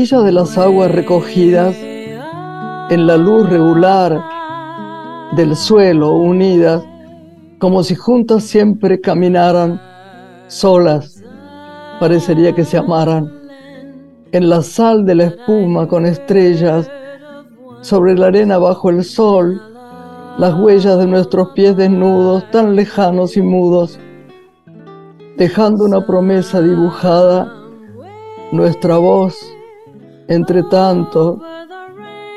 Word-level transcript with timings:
De 0.00 0.32
las 0.32 0.56
aguas 0.56 0.90
recogidas, 0.90 1.76
en 1.76 3.06
la 3.06 3.18
luz 3.18 3.46
regular 3.50 4.18
del 5.36 5.54
suelo 5.54 6.14
unidas, 6.14 6.82
como 7.58 7.82
si 7.82 7.94
juntas 7.94 8.44
siempre 8.44 8.98
caminaran 8.98 9.78
solas, 10.46 11.22
parecería 12.00 12.54
que 12.54 12.64
se 12.64 12.78
amaran. 12.78 13.30
En 14.32 14.48
la 14.48 14.62
sal 14.62 15.04
de 15.04 15.16
la 15.16 15.24
espuma 15.24 15.86
con 15.86 16.06
estrellas, 16.06 16.90
sobre 17.82 18.14
la 18.14 18.28
arena 18.28 18.56
bajo 18.56 18.88
el 18.88 19.04
sol, 19.04 19.60
las 20.38 20.54
huellas 20.54 20.98
de 20.98 21.06
nuestros 21.06 21.50
pies 21.50 21.76
desnudos, 21.76 22.50
tan 22.50 22.74
lejanos 22.74 23.36
y 23.36 23.42
mudos, 23.42 23.98
dejando 25.36 25.84
una 25.84 26.06
promesa 26.06 26.62
dibujada, 26.62 27.52
nuestra 28.50 28.96
voz, 28.96 29.36
entre 30.30 30.62
tanto, 30.62 31.40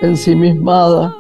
ensimismada, 0.02 1.15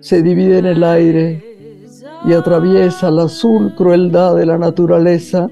se 0.00 0.20
divide 0.20 0.58
en 0.58 0.66
el 0.66 0.82
aire 0.82 1.80
y 2.26 2.32
atraviesa 2.32 3.08
la 3.10 3.24
azul 3.24 3.72
crueldad 3.76 4.34
de 4.34 4.46
la 4.46 4.58
naturaleza 4.58 5.48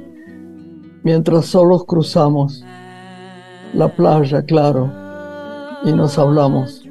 mientras 1.04 1.46
solos 1.46 1.84
cruzamos 1.84 2.64
la 3.74 3.88
playa, 3.88 4.44
claro, 4.44 4.90
y 5.84 5.92
nos 5.92 6.18
hablamos. 6.18 6.82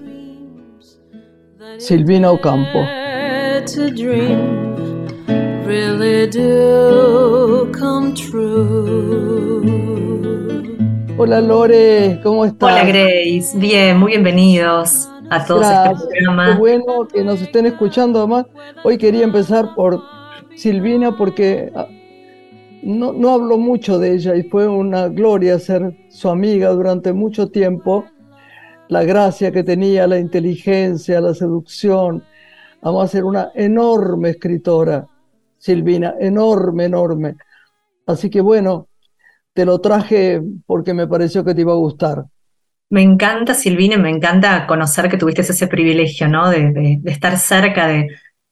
Silvina 1.77 2.31
Ocampo. 2.31 2.79
Hola 11.23 11.39
Lore, 11.39 12.19
¿cómo 12.23 12.45
estás? 12.45 12.71
Hola 12.71 12.83
Grace, 12.83 13.55
bien, 13.55 13.99
muy 13.99 14.13
bienvenidos 14.13 15.07
a 15.29 15.45
todos 15.45 15.67
este 15.67 16.07
programa. 16.07 16.53
Qué 16.53 16.57
bueno 16.57 17.07
que 17.07 17.23
nos 17.23 17.39
estén 17.43 17.67
escuchando 17.67 18.17
además. 18.17 18.47
Hoy 18.83 18.97
quería 18.97 19.23
empezar 19.23 19.75
por 19.75 20.01
Silvina 20.55 21.15
porque 21.15 21.71
ah, 21.75 21.85
no, 22.81 23.13
no 23.13 23.29
hablo 23.29 23.59
mucho 23.59 23.99
de 23.99 24.15
ella 24.15 24.35
y 24.35 24.41
fue 24.49 24.67
una 24.67 25.09
gloria 25.09 25.59
ser 25.59 25.95
su 26.09 26.27
amiga 26.27 26.71
durante 26.71 27.13
mucho 27.13 27.51
tiempo. 27.51 28.03
La 28.87 29.03
gracia 29.03 29.51
que 29.51 29.61
tenía, 29.61 30.07
la 30.07 30.17
inteligencia, 30.17 31.21
la 31.21 31.35
seducción. 31.35 32.23
Vamos 32.81 33.03
a 33.05 33.07
ser 33.07 33.25
una 33.25 33.51
enorme 33.53 34.31
escritora, 34.31 35.07
Silvina, 35.59 36.15
enorme, 36.19 36.85
enorme. 36.85 37.35
Así 38.07 38.31
que 38.31 38.41
bueno, 38.41 38.87
te 39.53 39.65
lo 39.65 39.79
traje 39.79 40.41
porque 40.65 40.93
me 40.93 41.07
pareció 41.07 41.43
que 41.43 41.53
te 41.53 41.61
iba 41.61 41.73
a 41.73 41.77
gustar. 41.77 42.25
Me 42.89 43.01
encanta, 43.01 43.53
Silvina, 43.53 43.97
me 43.97 44.09
encanta 44.09 44.67
conocer 44.67 45.09
que 45.09 45.17
tuviste 45.17 45.41
ese 45.41 45.67
privilegio, 45.67 46.27
¿no? 46.27 46.49
De, 46.49 46.99
estar 47.05 47.37
cerca, 47.37 47.87
de, 47.87 48.09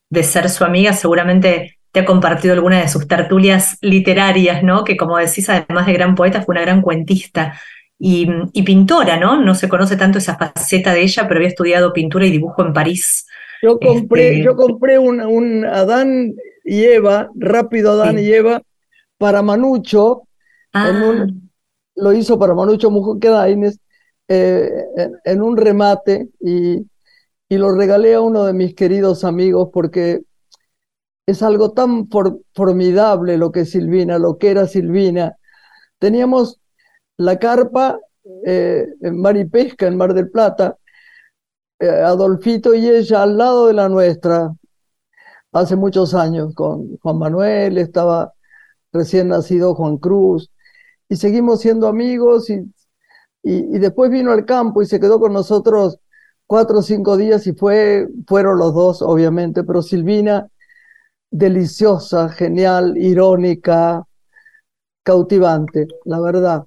de, 0.09 0.23
ser 0.23 0.49
su 0.49 0.63
amiga. 0.63 0.93
Seguramente 0.93 1.77
te 1.91 2.01
ha 2.01 2.05
compartido 2.05 2.53
alguna 2.53 2.79
de 2.81 2.87
sus 2.87 3.07
tertulias 3.07 3.77
literarias, 3.81 4.63
¿no? 4.63 4.83
Que 4.83 4.95
como 4.95 5.17
decís, 5.17 5.49
además 5.49 5.87
de 5.87 5.93
gran 5.93 6.15
poeta, 6.15 6.41
fue 6.41 6.53
una 6.53 6.61
gran 6.61 6.81
cuentista 6.81 7.59
y, 7.99 8.63
pintora, 8.63 9.17
¿no? 9.17 9.41
No 9.41 9.53
se 9.53 9.67
conoce 9.67 9.97
tanto 9.97 10.19
esa 10.19 10.37
faceta 10.37 10.93
de 10.93 11.01
ella, 11.01 11.27
pero 11.27 11.39
había 11.39 11.49
estudiado 11.49 11.91
pintura 11.91 12.25
y 12.25 12.31
dibujo 12.31 12.65
en 12.65 12.73
París. 12.73 13.27
Yo 13.61 13.77
compré, 13.77 14.29
este, 14.29 14.43
yo 14.43 14.55
compré 14.55 14.97
un, 14.97 15.65
Adán 15.65 16.33
y 16.63 16.83
Eva, 16.85 17.29
rápido 17.35 17.91
Adán 17.91 18.17
y 18.17 18.27
Eva, 18.31 18.61
para 19.17 19.41
Manucho. 19.41 20.23
Ah. 20.73 21.25
lo 21.95 22.13
hizo 22.13 22.37
para 22.37 22.53
Manucho 22.53 22.91
Mujoque 22.91 23.29
Daines 23.29 23.79
eh, 24.27 24.69
en, 25.25 25.41
un 25.41 25.57
remate 25.57 26.29
y, 26.39 26.85
y, 27.49 27.57
lo 27.57 27.73
regalé 27.73 28.13
a 28.13 28.21
uno 28.21 28.45
de 28.45 28.53
mis 28.53 28.75
queridos 28.75 29.23
amigos 29.23 29.69
porque 29.73 30.21
es 31.25 31.43
algo 31.43 31.71
tan 31.71 32.07
formidable 32.53 33.37
lo 33.37 33.51
que 33.51 33.65
Silvina, 33.65 34.17
lo 34.17 34.37
que 34.37 34.49
era 34.51 34.67
Silvina. 34.67 35.35
Teníamos 35.99 36.59
la 37.17 37.37
carpa 37.37 37.99
eh, 38.45 38.85
en 39.01 39.21
Mar 39.21 39.37
y 39.37 39.45
Pesca, 39.45 39.87
en 39.87 39.97
Mar 39.97 40.13
del 40.13 40.29
Plata, 40.29 40.77
eh, 41.79 41.87
Adolfito 41.87 42.73
y 42.73 42.87
ella 42.87 43.23
al 43.23 43.37
lado 43.37 43.67
de 43.67 43.73
la 43.73 43.89
nuestra, 43.89 44.53
hace 45.51 45.75
muchos 45.75 46.13
años, 46.13 46.53
con 46.55 46.97
Juan 46.97 47.17
Manuel, 47.17 47.77
estaba 47.77 48.33
recién 48.91 49.29
nacido 49.29 49.75
Juan 49.75 49.97
Cruz, 49.97 50.51
y 51.09 51.15
seguimos 51.15 51.61
siendo 51.61 51.87
amigos 51.87 52.49
y 52.49 52.63
y, 53.43 53.79
después 53.79 54.11
vino 54.11 54.31
al 54.31 54.45
campo 54.45 54.81
y 54.81 54.85
se 54.85 54.99
quedó 54.99 55.19
con 55.19 55.33
nosotros 55.33 55.99
cuatro 56.45 56.79
o 56.79 56.81
cinco 56.81 57.17
días 57.17 57.45
y 57.47 57.53
fue, 57.53 58.07
fueron 58.27 58.57
los 58.57 58.73
dos, 58.73 59.01
obviamente, 59.01 59.63
pero 59.63 59.81
Silvina, 59.81 60.47
deliciosa, 61.29 62.29
genial, 62.29 62.97
irónica, 62.97 64.03
cautivante, 65.03 65.87
la 66.05 66.19
verdad. 66.19 66.63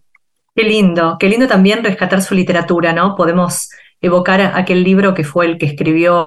Qué 0.54 0.62
lindo, 0.64 1.16
qué 1.18 1.28
lindo 1.28 1.48
también 1.48 1.82
rescatar 1.82 2.22
su 2.22 2.34
literatura, 2.34 2.92
¿no? 2.92 3.16
Podemos 3.16 3.70
evocar 4.02 4.40
aquel 4.54 4.84
libro 4.84 5.14
que 5.14 5.24
fue 5.24 5.46
el 5.46 5.58
que 5.58 5.66
escribió 5.66 6.26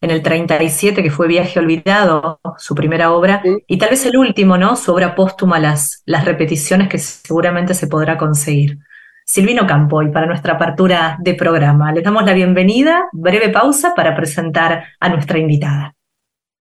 en 0.00 0.10
el 0.10 0.22
37, 0.22 1.02
que 1.02 1.10
fue 1.10 1.28
Viaje 1.28 1.58
Olvidado, 1.58 2.40
su 2.56 2.74
primera 2.74 3.12
obra, 3.12 3.42
y 3.66 3.76
tal 3.78 3.90
vez 3.90 4.06
el 4.06 4.16
último, 4.16 4.56
¿no? 4.56 4.76
Su 4.76 4.92
obra 4.92 5.14
póstuma, 5.14 5.58
las, 5.58 6.02
las 6.06 6.24
repeticiones 6.24 6.88
que 6.88 6.98
seguramente 6.98 7.74
se 7.74 7.88
podrá 7.88 8.16
conseguir. 8.16 8.78
Silvino 9.24 9.66
Campo 9.66 10.02
y 10.02 10.10
para 10.10 10.26
nuestra 10.26 10.54
apertura 10.54 11.18
de 11.20 11.34
programa. 11.34 11.92
Les 11.92 12.02
damos 12.02 12.24
la 12.24 12.32
bienvenida, 12.32 13.08
breve 13.12 13.50
pausa 13.50 13.92
para 13.94 14.16
presentar 14.16 14.84
a 14.98 15.08
nuestra 15.10 15.38
invitada. 15.38 15.94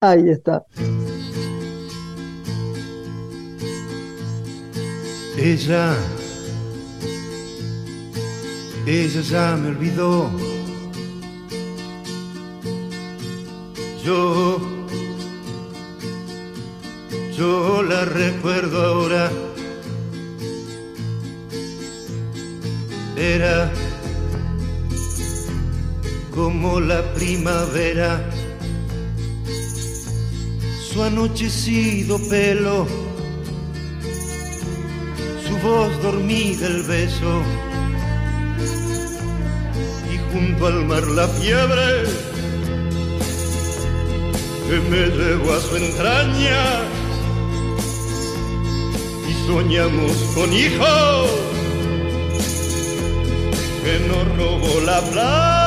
Ahí 0.01 0.29
está. 0.29 0.63
Ella, 5.37 5.95
ella 8.85 9.21
ya 9.21 9.55
me 9.55 9.69
olvidó. 9.69 10.29
Yo, 14.07 14.57
yo 17.37 17.83
la 17.83 18.05
recuerdo 18.05 18.81
ahora. 18.81 19.29
Era 23.17 23.69
como 26.33 26.79
la 26.79 27.03
primavera, 27.15 28.23
su 30.89 31.03
anochecido 31.03 32.17
pelo, 32.29 32.87
su 35.45 35.57
voz 35.57 36.01
dormida 36.01 36.65
el 36.65 36.83
beso, 36.83 37.41
y 40.13 40.17
junto 40.31 40.67
al 40.67 40.85
mar 40.85 41.05
la 41.07 41.27
fiebre 41.27 42.36
que 44.67 44.79
me 44.89 45.07
llevó 45.07 45.53
a 45.53 45.61
su 45.61 45.77
entraña 45.77 46.63
y 49.29 49.47
soñamos 49.47 50.11
con 50.35 50.51
hijos 50.51 51.29
que 53.83 53.99
nos 54.07 54.37
robó 54.37 54.81
la 54.81 55.01
plata. 55.01 55.66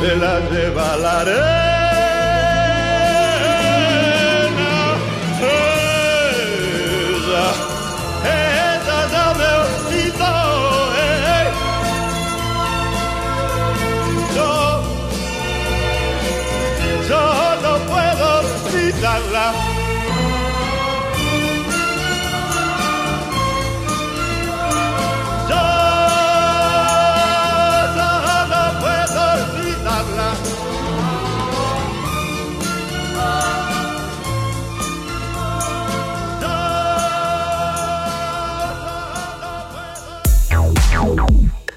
se 0.00 0.16
la 0.16 0.40
lleva 0.50 0.96
la. 0.96 1.69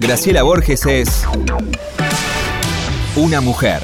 Graciela 0.00 0.42
Borges 0.42 0.84
es 0.86 1.26
una 3.16 3.40
mujer. 3.40 3.80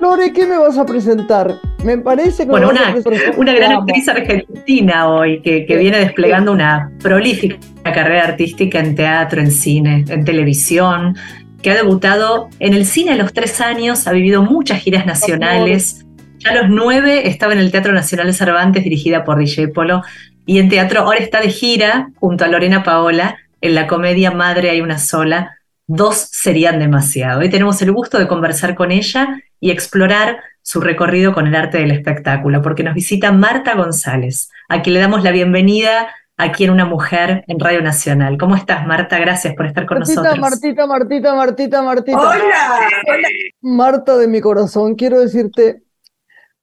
Lore, 0.00 0.32
¿qué 0.32 0.46
me 0.46 0.58
vas 0.58 0.78
a 0.78 0.86
presentar? 0.86 1.54
Me 1.84 1.98
parece 1.98 2.44
que 2.44 2.50
Bueno, 2.50 2.70
una, 2.70 2.96
una 3.36 3.52
un 3.52 3.56
gran 3.56 3.72
actriz 3.72 4.08
argentina 4.08 5.08
hoy 5.08 5.40
que, 5.42 5.66
que 5.66 5.76
viene 5.76 5.98
desplegando 5.98 6.52
una 6.52 6.90
prolífica 7.00 7.58
carrera 7.84 8.24
artística 8.24 8.80
en 8.80 8.94
teatro, 8.94 9.40
en 9.40 9.50
cine, 9.50 10.04
en 10.08 10.24
televisión, 10.24 11.16
que 11.62 11.70
ha 11.70 11.74
debutado 11.74 12.48
en 12.58 12.74
el 12.74 12.86
cine 12.86 13.12
a 13.12 13.16
los 13.16 13.32
tres 13.32 13.60
años, 13.60 14.06
ha 14.06 14.12
vivido 14.12 14.42
muchas 14.42 14.80
giras 14.80 15.06
nacionales. 15.06 16.04
Ya 16.38 16.52
a 16.52 16.54
los 16.54 16.70
nueve 16.70 17.28
estaba 17.28 17.52
en 17.52 17.58
el 17.58 17.72
Teatro 17.72 17.92
Nacional 17.92 18.28
de 18.28 18.32
Cervantes, 18.32 18.84
dirigida 18.84 19.24
por 19.24 19.38
DJ 19.38 19.68
Polo, 19.68 20.02
y 20.48 20.58
en 20.60 20.70
teatro 20.70 21.02
ahora 21.02 21.18
está 21.18 21.42
de 21.42 21.50
gira 21.50 22.08
junto 22.18 22.42
a 22.42 22.48
Lorena 22.48 22.82
Paola 22.82 23.36
en 23.60 23.74
la 23.74 23.86
comedia 23.86 24.30
Madre 24.30 24.70
hay 24.70 24.80
una 24.80 24.98
sola. 24.98 25.58
Dos 25.86 26.16
serían 26.16 26.78
demasiado. 26.78 27.40
Hoy 27.40 27.50
tenemos 27.50 27.82
el 27.82 27.92
gusto 27.92 28.18
de 28.18 28.26
conversar 28.26 28.74
con 28.74 28.90
ella 28.90 29.42
y 29.60 29.70
explorar 29.70 30.40
su 30.62 30.80
recorrido 30.80 31.34
con 31.34 31.46
el 31.46 31.54
arte 31.54 31.76
del 31.76 31.90
espectáculo, 31.90 32.62
porque 32.62 32.82
nos 32.82 32.94
visita 32.94 33.30
Marta 33.30 33.74
González, 33.74 34.48
a 34.70 34.80
quien 34.80 34.94
le 34.94 35.00
damos 35.00 35.22
la 35.22 35.32
bienvenida 35.32 36.08
aquí 36.38 36.64
en 36.64 36.70
Una 36.70 36.86
Mujer 36.86 37.44
en 37.46 37.60
Radio 37.60 37.82
Nacional. 37.82 38.38
¿Cómo 38.38 38.56
estás, 38.56 38.86
Marta? 38.86 39.18
Gracias 39.18 39.54
por 39.54 39.66
estar 39.66 39.84
con 39.84 39.98
Martita, 39.98 40.22
nosotros. 40.22 40.40
Martita, 40.40 40.86
Martita, 40.86 41.34
Martita, 41.34 41.82
Martita. 41.82 42.18
Hola, 42.20 42.80
hola. 43.06 43.28
Marta 43.60 44.16
de 44.16 44.28
mi 44.28 44.40
corazón, 44.40 44.94
quiero 44.94 45.20
decirte, 45.20 45.82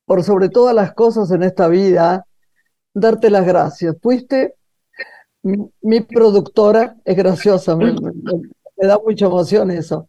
por 0.05 0.23
sobre 0.23 0.49
todas 0.49 0.73
las 0.73 0.91
cosas 0.93 1.29
en 1.29 1.43
esta 1.43 1.67
vida, 1.67 2.25
darte 2.95 3.29
las 3.29 3.45
gracias. 3.45 3.95
Fuiste 4.01 4.55
mi, 5.43 6.01
productora, 6.01 6.95
es 7.05 7.15
graciosa, 7.15 7.75
me, 7.75 7.93
da 8.77 8.97
mucha 8.97 9.27
emoción 9.27 9.69
eso. 9.69 10.07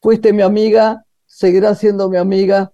Fuiste 0.00 0.32
mi 0.32 0.42
amiga, 0.42 1.04
seguirás 1.26 1.78
siendo 1.78 2.08
mi 2.08 2.18
amiga. 2.18 2.72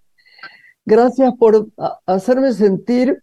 Gracias 0.85 1.33
por 1.39 1.69
hacerme 2.05 2.53
sentir 2.53 3.23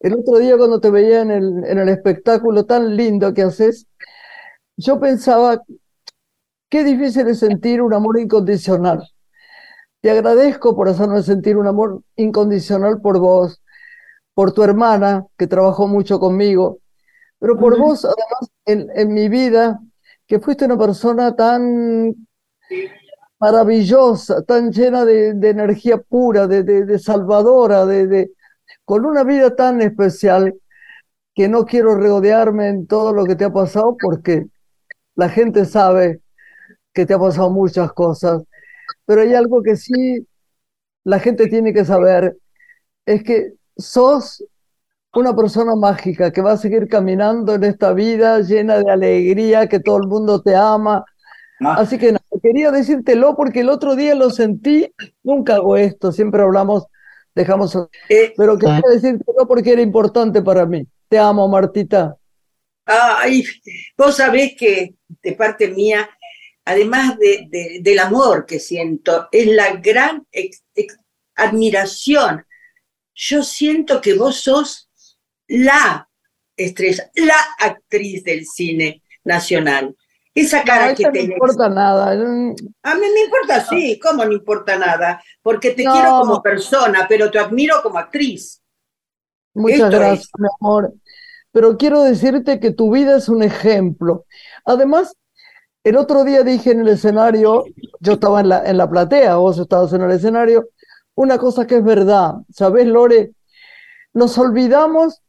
el 0.00 0.14
otro 0.14 0.38
día 0.38 0.56
cuando 0.56 0.80
te 0.80 0.90
veía 0.90 1.22
en 1.22 1.30
el, 1.30 1.64
en 1.66 1.78
el 1.78 1.88
espectáculo 1.88 2.64
tan 2.64 2.96
lindo 2.96 3.32
que 3.32 3.42
haces, 3.42 3.86
yo 4.76 4.98
pensaba, 4.98 5.62
qué 6.68 6.84
difícil 6.84 7.28
es 7.28 7.38
sentir 7.38 7.80
un 7.80 7.94
amor 7.94 8.18
incondicional. 8.18 9.08
Te 10.00 10.10
agradezco 10.10 10.76
por 10.76 10.88
hacerme 10.88 11.22
sentir 11.22 11.56
un 11.56 11.66
amor 11.66 12.02
incondicional 12.16 13.00
por 13.00 13.18
vos, 13.18 13.62
por 14.34 14.52
tu 14.52 14.62
hermana, 14.62 15.26
que 15.38 15.46
trabajó 15.46 15.88
mucho 15.88 16.18
conmigo, 16.20 16.78
pero 17.40 17.58
por 17.58 17.78
vos, 17.78 18.04
además, 18.04 18.50
en, 18.66 18.88
en 18.96 19.14
mi 19.14 19.28
vida, 19.28 19.80
que 20.26 20.40
fuiste 20.40 20.66
una 20.66 20.78
persona 20.78 21.36
tan 21.36 22.14
maravillosa, 23.40 24.42
tan 24.42 24.70
llena 24.72 25.04
de, 25.04 25.34
de 25.34 25.50
energía 25.50 25.98
pura, 25.98 26.46
de, 26.46 26.62
de- 26.62 26.84
de 26.84 26.98
salvadora, 26.98 27.84
de, 27.86 28.06
de- 28.06 28.30
con 28.84 29.04
una 29.06 29.24
vida 29.24 29.54
tan 29.56 29.80
especial, 29.82 30.54
que 31.34 31.48
no 31.48 31.66
quiero 31.66 31.96
regodearme 31.96 32.68
en 32.68 32.86
todo 32.86 33.12
lo 33.14 33.26
que 33.26 33.36
te 33.36 33.44
ha 33.44 33.52
pasado, 33.52 33.96
porque 34.00 34.46
la 35.16 35.28
gente 35.30 35.64
sabe 35.66 36.20
que 36.94 37.06
te 37.06 37.14
ha 37.14 37.18
pasado 37.20 37.50
muchas 37.50 37.92
cosas, 37.92 38.42
pero 39.06 39.22
hay 39.22 39.34
algo 39.34 39.62
que 39.62 39.76
sí 39.76 40.26
la 41.04 41.20
gente 41.20 41.48
tiene 41.48 41.72
que 41.74 41.84
saber, 41.84 42.36
es 43.06 43.22
que 43.24 43.54
sos 43.76 44.44
una 45.14 45.34
persona 45.34 45.74
mágica 45.76 46.32
que 46.32 46.42
va 46.42 46.52
a 46.52 46.56
seguir 46.56 46.88
caminando 46.88 47.54
en 47.54 47.64
esta 47.64 47.92
vida 47.92 48.40
llena 48.40 48.78
de 48.78 48.90
alegría, 48.90 49.68
que 49.68 49.78
todo 49.80 49.98
el 49.98 50.08
mundo 50.08 50.42
te 50.42 50.56
ama. 50.56 51.04
Ah. 51.60 51.76
Así 51.78 51.98
que 51.98 52.06
nada, 52.12 52.24
quería 52.42 52.70
decírtelo 52.72 53.36
porque 53.36 53.60
el 53.60 53.68
otro 53.68 53.94
día 53.94 54.14
lo 54.16 54.30
sentí, 54.30 54.92
nunca 55.22 55.54
hago 55.54 55.76
esto, 55.76 56.10
siempre 56.10 56.42
hablamos, 56.42 56.84
dejamos, 57.34 57.76
Eh, 58.08 58.34
pero 58.36 58.58
quería 58.58 58.82
decírtelo 58.90 59.46
porque 59.46 59.72
era 59.72 59.82
importante 59.82 60.42
para 60.42 60.66
mí. 60.66 60.84
Te 61.08 61.18
amo, 61.18 61.46
Martita. 61.46 62.16
ay, 62.86 63.44
vos 63.96 64.16
sabés 64.16 64.54
que 64.58 64.94
de 65.22 65.32
parte 65.32 65.68
mía, 65.68 66.08
además 66.64 67.16
de, 67.18 67.46
de- 67.48 67.78
del 67.82 67.98
amor 68.00 68.46
que 68.46 68.58
siento, 68.58 69.28
es 69.30 69.46
la 69.46 69.76
gran 69.76 70.26
ex- 70.32 70.64
ex- 70.74 70.98
admiración. 71.36 72.44
Yo 73.14 73.42
siento 73.42 74.00
que 74.00 74.14
vos 74.14 74.36
sos 74.42 74.90
la 75.48 76.08
estrella, 76.56 77.10
la 77.14 77.36
actriz 77.58 78.24
del 78.24 78.46
cine 78.46 79.02
nacional. 79.24 79.94
Esa 80.34 80.58
No, 80.60 80.64
cara 80.64 80.94
que 80.94 81.04
no 81.04 81.12
tenés. 81.12 81.30
importa 81.30 81.68
nada. 81.68 82.10
A 82.10 82.94
mí 82.96 83.06
me 83.14 83.20
importa, 83.24 83.64
sí, 83.64 83.98
¿cómo 84.00 84.24
no 84.24 84.32
importa 84.32 84.76
nada? 84.76 85.22
Porque 85.42 85.70
te 85.72 85.84
No. 85.84 85.92
quiero 85.92 86.18
como 86.20 86.42
persona, 86.42 87.06
pero 87.08 87.30
te 87.30 87.38
admiro 87.38 87.82
como 87.82 87.98
actriz. 87.98 88.60
Muchas 89.54 89.76
Esto 89.80 89.96
gracias, 89.98 90.24
es. 90.26 90.30
mi 90.38 90.48
amor. 90.60 90.92
Pero 91.52 91.76
quiero 91.76 92.02
decirte 92.02 92.58
que 92.60 92.72
tu 92.72 92.92
vida 92.92 93.16
es 93.16 93.28
un 93.28 93.42
ejemplo. 93.42 94.26
Además, 94.64 95.14
el 95.84 95.96
otro 95.96 96.24
día 96.24 96.42
dije 96.44 96.72
en 96.72 96.80
el 96.80 96.88
escenario, 96.88 97.64
yo 98.00 98.14
estaba 98.14 98.40
en 98.40 98.48
la, 98.50 98.64
en 98.68 98.78
la 98.78 98.90
platea, 98.90 99.36
vos 99.36 99.58
estabas 99.58 99.92
en 99.92 100.02
el 100.02 100.12
escenario, 100.12 100.68
una 101.14 101.38
cosa 101.38 101.66
que 101.66 101.76
es 101.76 101.84
verdad. 101.84 102.34
¿Sabés, 102.50 102.86
Lore? 102.86 103.32
Nos 104.12 104.38
olvidamos 104.38 105.22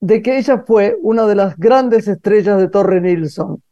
de 0.00 0.22
que 0.22 0.38
ella 0.38 0.64
fue 0.66 0.96
una 1.02 1.26
de 1.26 1.34
las 1.36 1.56
grandes 1.56 2.08
estrellas 2.08 2.58
de 2.58 2.68
Torre 2.68 3.00
Nilsson. 3.00 3.62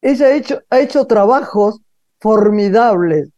Ella 0.00 0.26
ha 0.26 0.32
hecho, 0.32 0.60
ha 0.68 0.80
hecho 0.80 1.06
trabajos 1.06 1.80
formidables, 2.20 3.30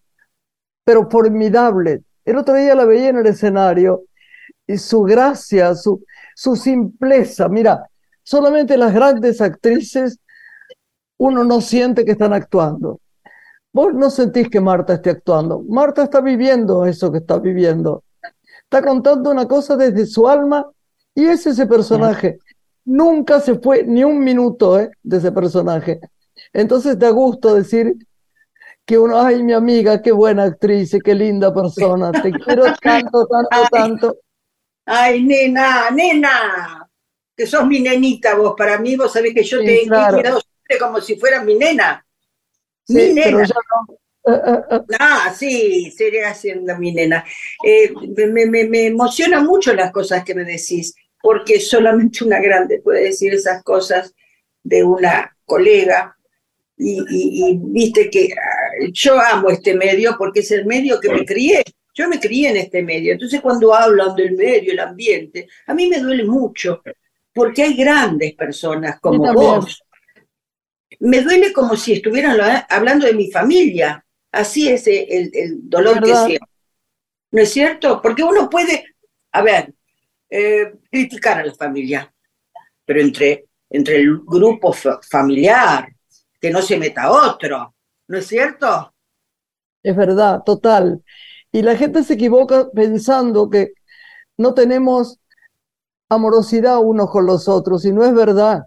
pero 0.84 1.08
formidables. 1.10 2.00
El 2.24 2.36
otro 2.38 2.54
día 2.54 2.74
la 2.74 2.84
veía 2.84 3.10
en 3.10 3.18
el 3.18 3.26
escenario 3.26 4.04
y 4.66 4.78
su 4.78 5.02
gracia, 5.02 5.74
su, 5.74 6.04
su 6.34 6.56
simpleza, 6.56 7.48
mira, 7.48 7.88
solamente 8.22 8.76
las 8.76 8.94
grandes 8.94 9.40
actrices 9.40 10.18
uno 11.18 11.44
no 11.44 11.60
siente 11.60 12.04
que 12.04 12.12
están 12.12 12.32
actuando. 12.32 13.00
Vos 13.74 13.92
no 13.92 14.08
sentís 14.08 14.48
que 14.48 14.60
Marta 14.60 14.94
esté 14.94 15.10
actuando. 15.10 15.64
Marta 15.68 16.04
está 16.04 16.20
viviendo 16.20 16.86
eso 16.86 17.10
que 17.10 17.18
está 17.18 17.40
viviendo. 17.40 18.04
Está 18.62 18.80
contando 18.80 19.32
una 19.32 19.48
cosa 19.48 19.76
desde 19.76 20.06
su 20.06 20.28
alma 20.28 20.70
y 21.12 21.24
es 21.24 21.44
ese 21.44 21.66
personaje. 21.66 22.38
Nunca 22.84 23.40
se 23.40 23.56
fue 23.56 23.82
ni 23.82 24.04
un 24.04 24.22
minuto 24.22 24.78
¿eh? 24.78 24.92
de 25.02 25.16
ese 25.16 25.32
personaje. 25.32 25.98
Entonces 26.52 26.96
da 27.00 27.10
gusto 27.10 27.52
decir 27.52 27.96
que 28.86 28.96
uno, 28.96 29.20
ay, 29.20 29.42
mi 29.42 29.52
amiga, 29.52 30.00
qué 30.00 30.12
buena 30.12 30.44
actriz, 30.44 30.96
qué 31.04 31.12
linda 31.12 31.52
persona, 31.52 32.12
te 32.12 32.30
quiero 32.44 32.66
tanto, 32.80 33.26
tanto, 33.26 33.68
tanto. 33.72 34.16
Ay, 34.86 35.24
nena, 35.24 35.90
nena, 35.90 36.88
que 37.36 37.44
sos 37.44 37.66
mi 37.66 37.80
nenita 37.80 38.36
vos, 38.36 38.54
para 38.56 38.78
mí 38.78 38.94
vos 38.94 39.12
sabés 39.12 39.34
que 39.34 39.42
yo 39.42 39.58
te 39.58 39.82
he 39.82 39.88
cuidado 39.88 40.40
siempre 40.40 40.78
como 40.78 41.00
si 41.00 41.16
fuera 41.16 41.42
mi 41.42 41.56
nena. 41.56 42.03
Mi 42.88 43.12
nena. 43.12 43.46
Ah, 44.98 45.34
sí, 45.36 45.92
sería 45.96 46.32
siendo 46.34 46.76
mi 46.78 46.92
nena. 46.92 47.24
Eh, 47.64 47.92
me, 48.16 48.46
me, 48.46 48.64
me 48.64 48.86
emociona 48.86 49.40
mucho 49.40 49.74
las 49.74 49.92
cosas 49.92 50.24
que 50.24 50.34
me 50.34 50.44
decís, 50.44 50.94
porque 51.20 51.60
solamente 51.60 52.24
una 52.24 52.40
grande 52.40 52.80
puede 52.80 53.04
decir 53.04 53.34
esas 53.34 53.62
cosas 53.62 54.14
de 54.62 54.82
una 54.82 55.36
colega. 55.44 56.16
Y, 56.76 57.04
y, 57.08 57.58
viste 57.62 58.10
que 58.10 58.30
ah, 58.32 58.88
yo 58.92 59.20
amo 59.20 59.50
este 59.50 59.74
medio 59.74 60.16
porque 60.18 60.40
es 60.40 60.50
el 60.50 60.66
medio 60.66 60.98
que 60.98 61.10
me 61.10 61.24
crié. 61.24 61.62
Yo 61.94 62.08
me 62.08 62.18
crié 62.18 62.50
en 62.50 62.56
este 62.56 62.82
medio. 62.82 63.12
Entonces, 63.12 63.40
cuando 63.40 63.72
hablan 63.72 64.16
del 64.16 64.32
medio, 64.32 64.72
el 64.72 64.80
ambiente, 64.80 65.46
a 65.66 65.74
mí 65.74 65.86
me 65.86 66.00
duele 66.00 66.24
mucho 66.24 66.82
porque 67.32 67.62
hay 67.62 67.74
grandes 67.74 68.34
personas 68.34 68.98
como 69.00 69.32
vos. 69.32 69.83
Me 71.00 71.20
duele 71.20 71.52
como 71.52 71.76
si 71.76 71.94
estuvieran 71.94 72.64
hablando 72.68 73.06
de 73.06 73.14
mi 73.14 73.30
familia. 73.30 74.04
Así 74.32 74.68
es 74.68 74.86
el, 74.86 75.30
dolor 75.62 76.02
que 76.02 76.14
siento. 76.14 76.46
¿No 77.30 77.40
es 77.40 77.50
cierto? 77.50 78.00
Porque 78.00 78.22
uno 78.22 78.48
puede, 78.48 78.94
a 79.32 79.42
ver, 79.42 79.74
eh, 80.30 80.72
criticar 80.90 81.38
a 81.38 81.44
la 81.44 81.54
familia, 81.54 82.12
pero 82.84 83.00
entre, 83.00 83.46
entre 83.70 83.96
el 83.96 84.20
grupo 84.20 84.72
familiar, 84.72 85.88
que 86.40 86.50
no 86.50 86.62
se 86.62 86.76
meta 86.76 87.10
otro, 87.10 87.74
¿no 88.08 88.18
es 88.18 88.26
cierto? 88.26 88.94
Es 89.82 89.96
verdad, 89.96 90.42
total. 90.44 91.02
Y 91.52 91.62
la 91.62 91.76
gente 91.76 92.04
se 92.04 92.14
equivoca 92.14 92.70
pensando 92.70 93.48
que 93.48 93.74
no 94.36 94.54
tenemos 94.54 95.20
amorosidad 96.08 96.78
unos 96.80 97.10
con 97.10 97.26
los 97.26 97.48
otros, 97.48 97.84
y 97.84 97.92
no 97.92 98.04
es 98.04 98.14
verdad. 98.14 98.64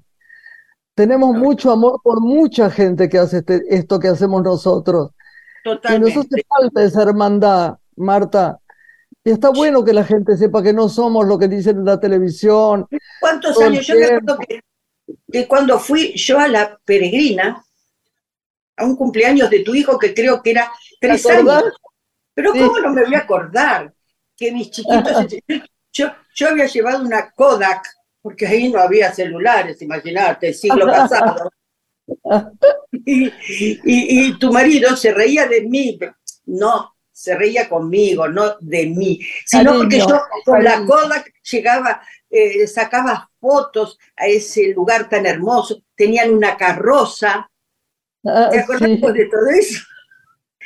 Tenemos 0.98 1.38
mucho 1.38 1.72
amor 1.72 2.02
por 2.04 2.22
mucha 2.22 2.72
gente 2.72 3.08
que 3.08 3.20
hace 3.20 3.38
este, 3.38 3.62
esto 3.70 4.00
que 4.00 4.08
hacemos 4.08 4.42
nosotros. 4.42 5.12
Totalmente. 5.64 6.10
Y 6.10 6.16
nos 6.16 6.26
hace 6.26 6.44
falta 6.50 6.84
esa 6.84 7.04
hermandad, 7.04 7.78
Marta. 7.98 8.60
Y 9.24 9.30
está 9.30 9.52
bueno 9.52 9.86
que 9.86 9.94
la 9.94 10.04
gente 10.04 10.36
sepa 10.36 10.64
que 10.64 10.74
no 10.74 10.90
somos 10.90 11.28
lo 11.28 11.38
que 11.38 11.48
dicen 11.48 11.78
en 11.78 11.86
la 11.86 12.00
televisión. 12.00 12.88
¿Cuántos 13.20 13.62
años? 13.62 13.86
Yo 13.86 13.94
me 13.94 14.06
acuerdo 14.06 14.40
que, 15.32 15.48
cuando 15.48 15.78
fui 15.78 16.14
yo 16.16 16.40
a 16.40 16.48
la 16.48 16.80
peregrina, 16.84 17.64
a 18.76 18.84
un 18.84 18.96
cumpleaños 18.96 19.52
de 19.52 19.60
tu 19.60 19.76
hijo 19.76 20.00
que 20.00 20.16
creo 20.16 20.42
que 20.42 20.50
era 20.50 20.72
tres 21.00 21.24
años. 21.28 21.64
Pero 22.34 22.54
¿cómo 22.54 22.80
no 22.80 22.90
me 22.90 23.06
voy 23.06 23.14
a 23.14 23.20
acordar 23.20 23.94
que 24.36 24.52
mis 24.52 24.72
chiquitos 24.72 25.28
Yo, 25.94 26.08
yo 26.34 26.50
había 26.50 26.66
llevado 26.66 27.04
una 27.04 27.32
Kodak, 27.32 27.88
porque 28.28 28.46
ahí 28.46 28.68
no 28.68 28.82
había 28.82 29.14
celulares, 29.14 29.82
imagínate, 29.82 30.50
el 30.50 30.54
siglo 30.54 30.86
pasado. 30.86 31.50
Y, 33.06 33.32
y, 33.86 34.38
tu 34.38 34.52
marido 34.52 34.98
se 34.98 35.14
reía 35.14 35.48
de 35.48 35.62
mí, 35.62 35.98
no, 36.48 36.94
se 37.10 37.36
reía 37.36 37.70
conmigo, 37.70 38.28
no 38.28 38.58
de 38.60 38.88
mí, 38.88 39.22
sino 39.46 39.78
porque 39.78 40.00
yo 40.00 40.22
con 40.44 40.62
la 40.62 40.86
Kodak 40.86 41.34
llegaba, 41.50 42.02
eh, 42.30 42.68
sacaba 42.68 43.32
fotos 43.40 43.98
a 44.18 44.28
ese 44.28 44.74
lugar 44.74 45.08
tan 45.08 45.26
hermoso, 45.26 45.82
tenían 45.96 46.34
una 46.34 46.58
carroza. 46.58 47.50
Ah, 48.26 48.50
¿Te 48.52 48.60
acuerdas 48.60 48.90
de 48.90 49.26
todo 49.32 49.48
eso? 49.58 49.86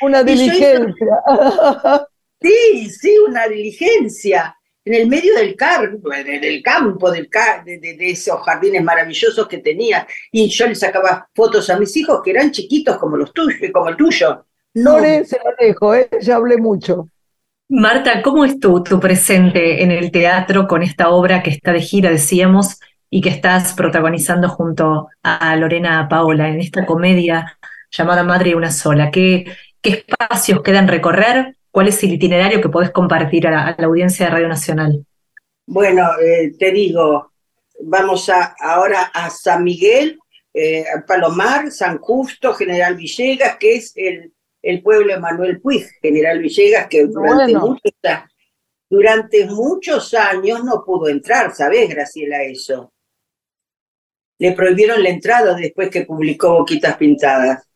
Una 0.00 0.24
diligencia. 0.24 1.06
sí, 2.42 2.90
sí, 2.90 3.16
una 3.28 3.46
diligencia 3.46 4.56
en 4.84 4.94
el 4.94 5.06
medio 5.06 5.34
del, 5.34 5.54
campo, 5.54 6.10
del 6.10 6.62
campo, 6.62 7.10
del, 7.10 7.28
de, 7.64 7.94
de, 7.94 8.10
esos 8.10 8.40
jardines 8.42 8.82
maravillosos 8.82 9.46
que 9.46 9.58
tenía, 9.58 10.06
y 10.30 10.48
yo 10.48 10.66
le 10.66 10.74
sacaba 10.74 11.28
fotos 11.34 11.70
a 11.70 11.78
mis 11.78 11.96
hijos 11.96 12.20
que 12.24 12.32
eran 12.32 12.50
chiquitos 12.50 12.98
como 12.98 13.16
los 13.16 13.32
tuyos, 13.32 13.70
como 13.72 13.88
el 13.88 13.96
tuyo. 13.96 14.44
No, 14.74 14.98
se 14.98 15.38
lo 15.38 15.52
dejo, 15.58 15.94
¿eh? 15.94 16.08
ya 16.20 16.36
hablé 16.36 16.56
mucho. 16.56 17.08
Marta, 17.68 18.22
¿cómo 18.22 18.44
es 18.44 18.58
tu, 18.58 18.82
tu 18.82 18.98
presente 18.98 19.82
en 19.82 19.92
el 19.92 20.10
teatro 20.10 20.66
con 20.66 20.82
esta 20.82 21.10
obra 21.10 21.42
que 21.42 21.50
está 21.50 21.72
de 21.72 21.80
gira, 21.80 22.10
decíamos, 22.10 22.80
y 23.08 23.20
que 23.20 23.28
estás 23.28 23.74
protagonizando 23.74 24.48
junto 24.48 25.08
a 25.22 25.54
Lorena 25.56 26.08
Paola 26.08 26.48
en 26.48 26.60
esta 26.60 26.84
comedia 26.86 27.58
llamada 27.90 28.24
Madre 28.24 28.56
una 28.56 28.72
sola? 28.72 29.10
¿Qué, 29.10 29.44
qué 29.80 30.04
espacios 30.08 30.62
quedan 30.62 30.88
recorrer 30.88 31.56
¿Cuál 31.72 31.88
es 31.88 32.02
el 32.04 32.12
itinerario 32.12 32.60
que 32.60 32.68
podés 32.68 32.90
compartir 32.90 33.46
a 33.48 33.74
la, 33.76 33.86
audiencia 33.86 34.26
de 34.26 34.32
Radio 34.32 34.48
Nacional? 34.48 35.06
Bueno, 35.66 36.06
eh, 36.20 36.52
te 36.58 36.70
digo, 36.70 37.32
vamos 37.80 38.28
a, 38.28 38.54
ahora 38.60 39.04
a 39.14 39.30
San 39.30 39.64
Miguel, 39.64 40.18
eh, 40.52 40.84
Palomar, 41.06 41.70
San 41.70 41.96
Justo, 41.96 42.52
General 42.52 42.94
Villegas, 42.94 43.56
que 43.56 43.76
es 43.76 43.92
el, 43.96 44.34
el 44.60 44.82
pueblo 44.82 45.14
de 45.14 45.20
Manuel 45.20 45.62
Puig, 45.62 45.86
General 46.02 46.38
Villegas, 46.40 46.88
que 46.88 47.06
durante, 47.06 47.56
muchos, 47.56 47.92
durante 48.90 49.46
muchos 49.46 50.12
años 50.12 50.62
no 50.62 50.84
pudo 50.84 51.08
entrar, 51.08 51.54
¿sabes, 51.54 51.88
Graciela, 51.88 52.42
eso? 52.42 52.92
Le 54.38 54.52
prohibieron 54.52 55.02
la 55.02 55.08
entrada 55.08 55.54
después 55.54 55.88
que 55.88 56.04
publicó 56.04 56.52
Boquitas 56.52 56.98
Pintadas 56.98 57.66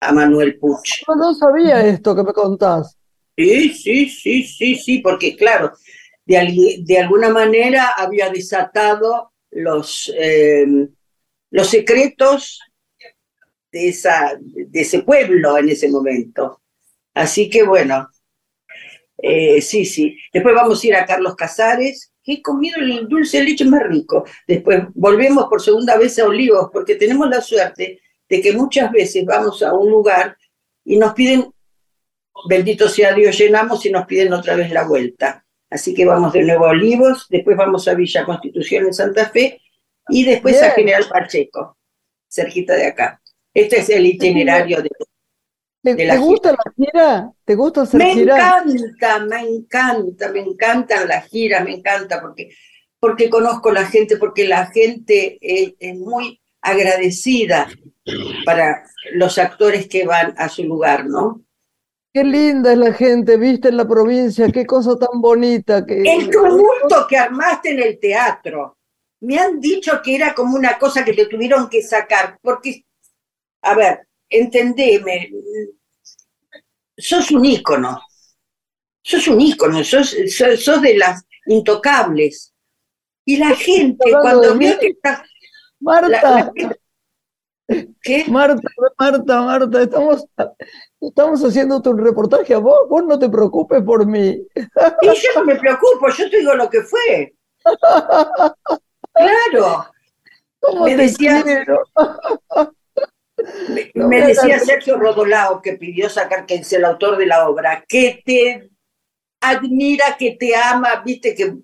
a 0.00 0.12
Manuel 0.12 0.58
Puig. 0.58 0.82
Yo 1.06 1.14
no 1.14 1.32
sabía 1.32 1.86
esto 1.86 2.14
que 2.14 2.22
me 2.22 2.34
contás. 2.34 2.97
Sí, 3.38 3.72
sí, 3.72 4.08
sí, 4.08 4.42
sí, 4.42 4.74
sí, 4.74 4.98
porque 4.98 5.36
claro, 5.36 5.72
de, 6.26 6.80
de 6.80 6.98
alguna 6.98 7.28
manera 7.28 7.90
había 7.96 8.30
desatado 8.30 9.30
los, 9.52 10.12
em, 10.18 10.88
los 11.52 11.68
secretos 11.70 12.58
de, 13.70 13.90
esa, 13.90 14.36
de 14.40 14.80
ese 14.80 15.04
pueblo 15.04 15.56
en 15.56 15.68
ese 15.68 15.88
momento. 15.88 16.62
Así 17.14 17.48
que 17.48 17.62
bueno, 17.62 18.08
eh, 19.18 19.62
sí, 19.62 19.84
sí. 19.84 20.18
Después 20.32 20.56
vamos 20.56 20.82
a 20.82 20.86
ir 20.88 20.96
a 20.96 21.06
Carlos 21.06 21.36
Casares, 21.36 22.12
que 22.24 22.32
he 22.32 22.42
comido 22.42 22.80
el 22.80 23.06
dulce 23.06 23.38
de 23.38 23.44
leche 23.44 23.64
más 23.66 23.84
rico. 23.84 24.24
Después 24.48 24.82
volvemos 24.94 25.46
por 25.48 25.62
segunda 25.62 25.96
vez 25.96 26.18
a 26.18 26.26
Olivos, 26.26 26.70
porque 26.72 26.96
tenemos 26.96 27.30
la 27.30 27.40
suerte 27.40 28.00
de 28.28 28.40
que 28.40 28.52
muchas 28.52 28.90
veces 28.90 29.24
vamos 29.24 29.62
a 29.62 29.74
un 29.74 29.92
lugar 29.92 30.36
y 30.84 30.96
nos 30.96 31.14
piden 31.14 31.52
bendito 32.46 32.88
sea 32.88 33.14
Dios, 33.14 33.36
llenamos 33.38 33.84
y 33.86 33.90
nos 33.90 34.06
piden 34.06 34.32
otra 34.32 34.54
vez 34.56 34.70
la 34.70 34.86
vuelta. 34.86 35.44
Así 35.70 35.94
que 35.94 36.06
vamos 36.06 36.32
de 36.32 36.42
nuevo 36.42 36.66
a 36.66 36.70
Olivos, 36.70 37.26
después 37.28 37.56
vamos 37.56 37.88
a 37.88 37.94
Villa 37.94 38.24
Constitución 38.24 38.86
en 38.86 38.94
Santa 38.94 39.28
Fe 39.28 39.60
y 40.08 40.24
después 40.24 40.62
a 40.62 40.70
General 40.70 41.04
Pacheco, 41.08 41.76
cerquita 42.28 42.74
de 42.74 42.86
acá. 42.86 43.20
Este 43.52 43.80
es 43.80 43.90
el 43.90 44.06
itinerario 44.06 44.82
de, 44.82 44.88
¿Te, 45.82 46.16
gusta 46.18 46.52
la 46.52 46.72
gira? 46.76 47.32
¿Te 47.44 47.54
gusta 47.54 47.82
hacer 47.82 47.98
me 47.98 48.12
encanta, 48.12 49.18
me 49.20 49.40
encanta, 49.40 50.30
me 50.32 50.40
encanta 50.40 51.04
la 51.06 51.20
gira, 51.22 51.62
me 51.62 51.74
encanta 51.74 52.20
porque, 52.20 52.50
porque 52.98 53.30
conozco 53.30 53.70
la 53.70 53.86
gente, 53.86 54.16
porque 54.16 54.46
la 54.46 54.66
gente 54.66 55.38
es 55.40 55.96
muy 55.96 56.40
agradecida 56.60 57.68
para 58.44 58.82
los 59.12 59.38
actores 59.38 59.88
que 59.88 60.04
van 60.04 60.34
a 60.36 60.48
su 60.48 60.64
lugar, 60.64 61.06
¿no? 61.06 61.42
Qué 62.12 62.24
linda 62.24 62.72
es 62.72 62.78
la 62.78 62.92
gente, 62.92 63.36
viste 63.36 63.68
en 63.68 63.76
la 63.76 63.86
provincia, 63.86 64.50
qué 64.50 64.64
cosa 64.64 64.98
tan 64.98 65.20
bonita. 65.20 65.84
Que... 65.84 66.02
El 66.02 66.30
tumulto 66.30 67.06
que 67.08 67.18
armaste 67.18 67.70
en 67.70 67.82
el 67.82 67.98
teatro. 67.98 68.78
Me 69.20 69.38
han 69.38 69.60
dicho 69.60 70.00
que 70.02 70.14
era 70.14 70.34
como 70.34 70.56
una 70.56 70.78
cosa 70.78 71.04
que 71.04 71.12
te 71.12 71.26
tuvieron 71.26 71.68
que 71.68 71.82
sacar, 71.82 72.38
porque, 72.40 72.84
a 73.62 73.74
ver, 73.74 74.08
entendeme, 74.30 75.30
sos 76.96 77.30
un 77.30 77.44
ícono, 77.44 78.00
sos 79.02 79.28
un 79.28 79.40
ícono, 79.40 79.82
sos, 79.84 80.16
sos, 80.30 80.82
de 80.82 80.96
las 80.96 81.24
intocables. 81.46 82.54
Y 83.24 83.36
la 83.36 83.54
gente, 83.54 84.10
cuando 84.22 84.56
vio 84.56 84.78
que 84.78 84.88
está... 84.88 85.24
Marta, 85.80 86.52
¿Qué? 88.02 88.24
Marta, 88.28 88.68
Marta, 88.98 89.42
Marta, 89.42 89.82
estamos, 89.82 90.26
estamos 91.00 91.42
haciendo 91.44 91.80
tu 91.80 91.92
reportaje 91.94 92.54
a 92.54 92.58
vos, 92.58 92.88
vos 92.88 93.04
no 93.04 93.18
te 93.18 93.28
preocupes 93.28 93.82
por 93.82 94.06
mí. 94.06 94.46
Y 94.54 95.06
yo 95.06 95.28
no 95.36 95.44
me 95.44 95.56
preocupo, 95.56 96.08
yo 96.10 96.30
te 96.30 96.38
digo 96.38 96.54
lo 96.54 96.68
que 96.68 96.82
fue. 96.82 97.34
Claro. 99.12 99.86
¿Cómo 100.60 100.84
Me 100.84 100.96
te 100.96 101.12
quiero? 101.14 101.82
Me, 103.68 103.90
No 103.94 104.08
me 104.08 104.20
me 104.20 104.26
decía 104.26 104.58
Sergio 104.58 104.96
Rodolao, 104.96 105.62
que 105.62 105.74
pidió 105.74 106.08
sacar, 106.08 106.46
que 106.46 106.56
es 106.56 106.72
el 106.72 106.84
autor 106.84 107.16
de 107.16 107.26
la 107.26 107.48
obra, 107.48 107.84
que 107.88 108.20
te 108.24 108.70
admira, 109.40 110.16
que 110.18 110.36
te 110.38 110.56
ama, 110.56 111.02
viste, 111.04 111.34
que, 111.34 111.54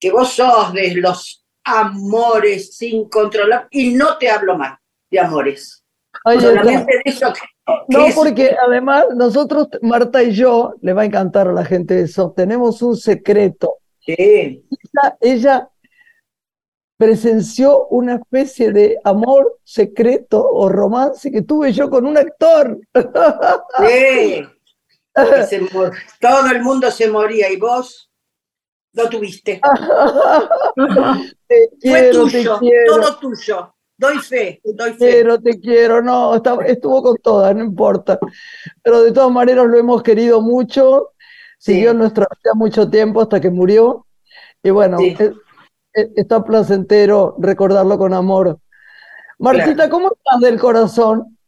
que 0.00 0.10
vos 0.10 0.32
sos 0.32 0.72
de 0.72 0.94
los 0.94 1.44
amores 1.64 2.74
sin 2.76 3.08
controlar, 3.08 3.68
y 3.70 3.92
no 3.92 4.16
te 4.16 4.30
hablo 4.30 4.56
más 4.56 4.78
de 5.10 5.20
amores. 5.20 5.84
Solamente 6.24 6.96
de 6.96 7.02
eso 7.04 7.32
que 7.32 7.40
No, 7.88 8.06
porque 8.14 8.56
además 8.66 9.06
nosotros, 9.14 9.68
Marta 9.82 10.22
y 10.22 10.32
yo, 10.32 10.74
le 10.80 10.92
va 10.92 11.02
a 11.02 11.04
encantar 11.04 11.48
a 11.48 11.52
la 11.52 11.64
gente 11.64 12.00
eso, 12.00 12.32
tenemos 12.36 12.82
un 12.82 12.96
secreto. 12.96 13.76
Sí, 14.00 14.14
Ella, 14.14 15.16
ella 15.20 15.70
presenció 16.96 17.86
una 17.88 18.16
especie 18.16 18.72
de 18.72 18.98
amor 19.04 19.58
secreto 19.64 20.44
o 20.44 20.68
romance 20.68 21.30
que 21.30 21.42
tuve 21.42 21.72
yo 21.72 21.88
con 21.88 22.06
un 22.06 22.16
actor. 22.16 22.78
sí. 23.78 24.46
Se 25.48 25.60
todo 26.20 26.46
el 26.50 26.62
mundo 26.62 26.90
se 26.90 27.06
moría 27.10 27.52
y 27.52 27.58
vos 27.58 28.10
lo 28.94 29.08
tuviste. 29.10 29.60
Te 31.46 31.68
Fue 31.68 31.78
quiero, 31.80 32.24
tuyo, 32.24 32.60
todo 32.86 33.16
tuyo. 33.18 33.71
Doy 34.02 34.18
fe, 34.18 34.60
doy 34.64 34.92
fe. 34.94 34.98
quiero, 34.98 35.40
te 35.40 35.60
quiero. 35.60 36.02
No, 36.02 36.34
estuvo 36.34 37.02
con 37.02 37.16
todas, 37.18 37.54
no 37.54 37.62
importa. 37.62 38.18
Pero 38.82 39.02
de 39.02 39.12
todas 39.12 39.30
maneras 39.30 39.66
lo 39.66 39.78
hemos 39.78 40.02
querido 40.02 40.40
mucho. 40.42 41.10
Siguió 41.58 41.90
Sí. 41.90 41.92
en 41.92 41.98
nuestra 41.98 42.26
vida 42.42 42.54
mucho 42.54 42.90
tiempo 42.90 43.22
hasta 43.22 43.40
que 43.40 43.48
murió. 43.50 44.04
Y 44.60 44.70
bueno, 44.70 44.98
Sí. 44.98 45.14
es- 45.18 45.32
es- 45.92 46.08
está 46.16 46.42
placentero 46.42 47.36
recordarlo 47.38 47.96
con 47.96 48.12
amor. 48.12 48.58
Martita, 49.38 49.74
Claro. 49.74 49.90
¿cómo 49.90 50.12
estás 50.16 50.40
del 50.40 50.58
corazón? 50.58 51.38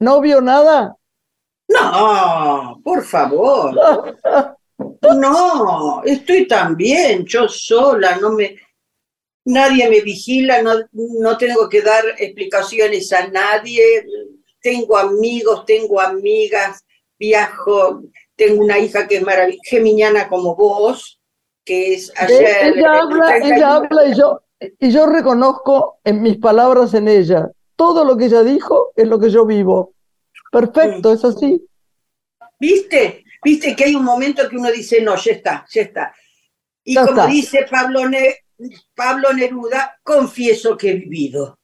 ¿No 0.00 0.20
vio 0.20 0.40
nada? 0.40 0.96
No, 1.68 2.80
por 2.82 3.02
favor. 3.04 3.70
No, 5.16 6.02
estoy 6.04 6.48
tan 6.48 6.76
bien, 6.76 7.24
yo 7.26 7.46
sola, 7.48 8.16
no 8.20 8.32
me, 8.32 8.56
nadie 9.44 9.88
me 9.88 10.00
vigila, 10.00 10.62
no, 10.62 10.72
no 10.92 11.36
tengo 11.36 11.68
que 11.68 11.82
dar 11.82 12.04
explicaciones 12.18 13.12
a 13.12 13.28
nadie, 13.28 14.04
tengo 14.60 14.96
amigos, 14.96 15.64
tengo 15.66 16.00
amigas, 16.00 16.84
viajo, 17.18 18.02
tengo 18.36 18.64
una 18.64 18.78
hija 18.78 19.06
que 19.06 19.16
es 19.16 19.22
maravillosa, 19.22 19.62
geminiana 19.64 20.28
como 20.28 20.56
vos, 20.56 21.20
que 21.64 21.94
es 21.94 22.12
ayer. 22.16 22.40
Ella 22.62 22.72
el 22.72 22.84
habla, 22.86 23.26
31. 23.26 23.56
ella 23.56 23.74
habla 23.74 24.06
y 24.06 24.14
yo, 24.14 24.40
y 24.78 24.90
yo 24.90 25.06
reconozco 25.06 25.98
en 26.04 26.22
mis 26.22 26.38
palabras 26.38 26.94
en 26.94 27.08
ella. 27.08 27.50
Todo 27.76 28.04
lo 28.04 28.16
que 28.16 28.26
ella 28.26 28.42
dijo 28.42 28.92
es 28.96 29.06
lo 29.08 29.18
que 29.18 29.30
yo 29.30 29.44
vivo. 29.46 29.94
Perfecto, 30.50 31.12
es 31.12 31.24
así. 31.24 31.66
¿Viste? 32.58 33.24
¿Viste 33.42 33.74
que 33.76 33.84
hay 33.84 33.94
un 33.94 34.04
momento 34.04 34.48
que 34.48 34.56
uno 34.56 34.70
dice, 34.70 35.02
no, 35.02 35.16
ya 35.16 35.32
está, 35.32 35.66
ya 35.70 35.82
está? 35.82 36.14
Y 36.84 36.94
Ya 36.94 37.04
como 37.04 37.20
está. 37.20 37.30
dice 37.32 37.66
Pablo, 37.70 38.08
Ne- 38.08 38.43
Pablo 38.94 39.32
Neruda, 39.32 39.98
confieso 40.02 40.76
que 40.76 40.90
he 40.90 40.94
vivido. 40.94 41.58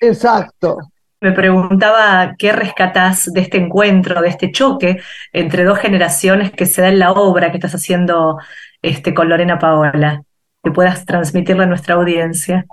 Exacto. 0.00 0.78
Me 1.20 1.32
preguntaba 1.32 2.36
qué 2.38 2.52
rescatás 2.52 3.32
de 3.32 3.40
este 3.40 3.58
encuentro, 3.58 4.20
de 4.22 4.28
este 4.28 4.52
choque 4.52 5.00
entre 5.32 5.64
dos 5.64 5.78
generaciones 5.78 6.52
que 6.52 6.66
se 6.66 6.80
da 6.80 6.88
en 6.88 7.00
la 7.00 7.12
obra 7.12 7.50
que 7.50 7.56
estás 7.56 7.74
haciendo 7.74 8.38
este, 8.82 9.12
con 9.14 9.28
Lorena 9.28 9.58
Paola, 9.58 10.22
que 10.62 10.70
puedas 10.70 11.04
transmitirle 11.04 11.64
a 11.64 11.66
nuestra 11.66 11.96
audiencia. 11.96 12.66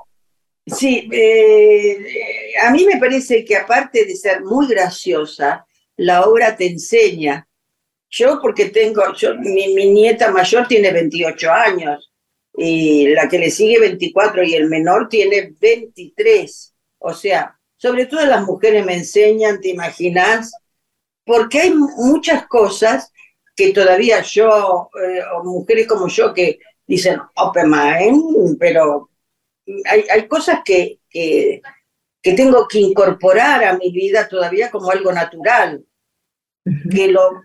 Sí, 0.68 1.10
eh, 1.12 2.54
a 2.64 2.70
mí 2.72 2.86
me 2.86 3.00
parece 3.00 3.44
que 3.44 3.56
aparte 3.56 4.06
de 4.06 4.16
ser 4.16 4.44
muy 4.44 4.68
graciosa, 4.68 5.66
la 5.98 6.24
obra 6.24 6.56
te 6.56 6.68
enseña. 6.68 7.48
Yo 8.10 8.40
porque 8.42 8.70
tengo, 8.70 9.02
yo, 9.16 9.36
mi, 9.36 9.74
mi 9.74 9.90
nieta 9.90 10.32
mayor 10.32 10.68
tiene 10.68 10.92
28 10.92 11.52
años 11.52 12.12
y 12.58 13.08
la 13.10 13.28
que 13.28 13.40
le 13.40 13.52
sigue 13.52 13.80
24 13.80 14.44
y 14.44 14.56
el 14.56 14.70
menor 14.70 15.10
tiene 15.10 15.54
23. 15.60 16.74
O 17.00 17.14
sea, 17.14 17.60
sobre 17.78 18.06
todo 18.06 18.26
las 18.26 18.44
mujeres 18.44 18.86
me 18.86 18.96
enseñan, 18.96 19.60
¿te 19.60 19.70
imaginas? 19.70 20.54
Porque 21.26 21.62
hay 21.62 21.74
muchas 21.74 22.48
cosas 22.48 23.12
que 23.56 23.72
todavía 23.72 24.22
yo, 24.22 24.90
eh, 25.02 25.22
o 25.36 25.44
mujeres 25.44 25.88
como 25.88 26.08
yo 26.08 26.34
que 26.34 26.60
dicen, 26.86 27.20
open 27.36 27.70
mind, 27.70 28.58
pero 28.60 29.10
hay, 29.86 30.06
hay 30.10 30.28
cosas 30.28 30.60
que, 30.64 31.00
que, 31.10 31.62
que 32.22 32.34
tengo 32.34 32.68
que 32.68 32.80
incorporar 32.80 33.64
a 33.64 33.78
mi 33.78 33.92
vida 33.92 34.28
todavía 34.28 34.70
como 34.70 34.92
algo 34.92 35.12
natural, 35.12 35.86
que 36.92 37.08
lo, 37.08 37.42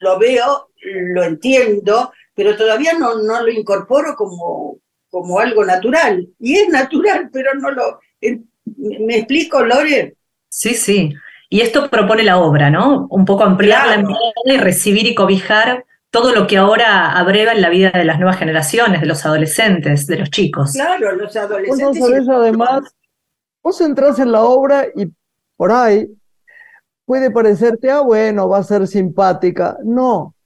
lo 0.00 0.18
veo, 0.18 0.70
lo 0.82 1.24
entiendo, 1.24 2.12
pero 2.38 2.56
todavía 2.56 2.92
no, 2.96 3.16
no 3.20 3.42
lo 3.42 3.50
incorporo 3.50 4.14
como, 4.14 4.78
como 5.10 5.40
algo 5.40 5.64
natural. 5.64 6.28
Y 6.38 6.54
es 6.54 6.68
natural, 6.68 7.30
pero 7.32 7.52
no 7.54 7.72
lo... 7.72 7.98
eh, 8.20 8.38
¿Me 8.76 9.16
explico, 9.16 9.60
Lore? 9.64 10.14
Sí, 10.48 10.74
sí. 10.74 11.12
Y 11.50 11.62
esto 11.62 11.90
propone 11.90 12.22
la 12.22 12.38
obra, 12.38 12.70
¿no? 12.70 13.08
Un 13.10 13.24
poco 13.24 13.42
ampliar 13.42 13.88
la 13.88 13.96
mirada 13.96 14.20
y 14.44 14.56
recibir 14.56 15.06
y 15.08 15.16
cobijar 15.16 15.84
todo 16.10 16.32
lo 16.32 16.46
que 16.46 16.58
ahora 16.58 17.18
abreva 17.18 17.50
en 17.52 17.60
la 17.60 17.70
vida 17.70 17.90
de 17.92 18.04
las 18.04 18.18
nuevas 18.20 18.38
generaciones, 18.38 19.00
de 19.00 19.06
los 19.08 19.26
adolescentes, 19.26 20.06
de 20.06 20.18
los 20.18 20.30
chicos. 20.30 20.72
Claro, 20.74 21.16
los 21.16 21.34
Vos 21.34 21.34
no 21.34 21.40
adolescentes... 21.40 21.98
sabés 22.04 22.26
y- 22.26 22.30
además, 22.30 22.94
vos 23.64 23.80
entras 23.80 24.20
en 24.20 24.30
la 24.30 24.42
obra 24.42 24.86
y 24.94 25.10
por 25.56 25.72
ahí 25.72 26.06
puede 27.04 27.32
parecerte, 27.32 27.90
ah, 27.90 28.02
bueno, 28.02 28.48
va 28.48 28.58
a 28.58 28.62
ser 28.62 28.86
simpática. 28.86 29.76
No, 29.84 30.36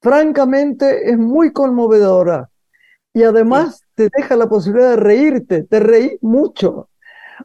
francamente 0.00 1.10
es 1.10 1.18
muy 1.18 1.52
conmovedora 1.52 2.50
y 3.14 3.24
además 3.24 3.82
te 3.94 4.08
deja 4.16 4.36
la 4.36 4.48
posibilidad 4.48 4.90
de 4.90 4.96
reírte, 4.96 5.64
te 5.64 5.80
reís 5.80 6.12
mucho. 6.22 6.88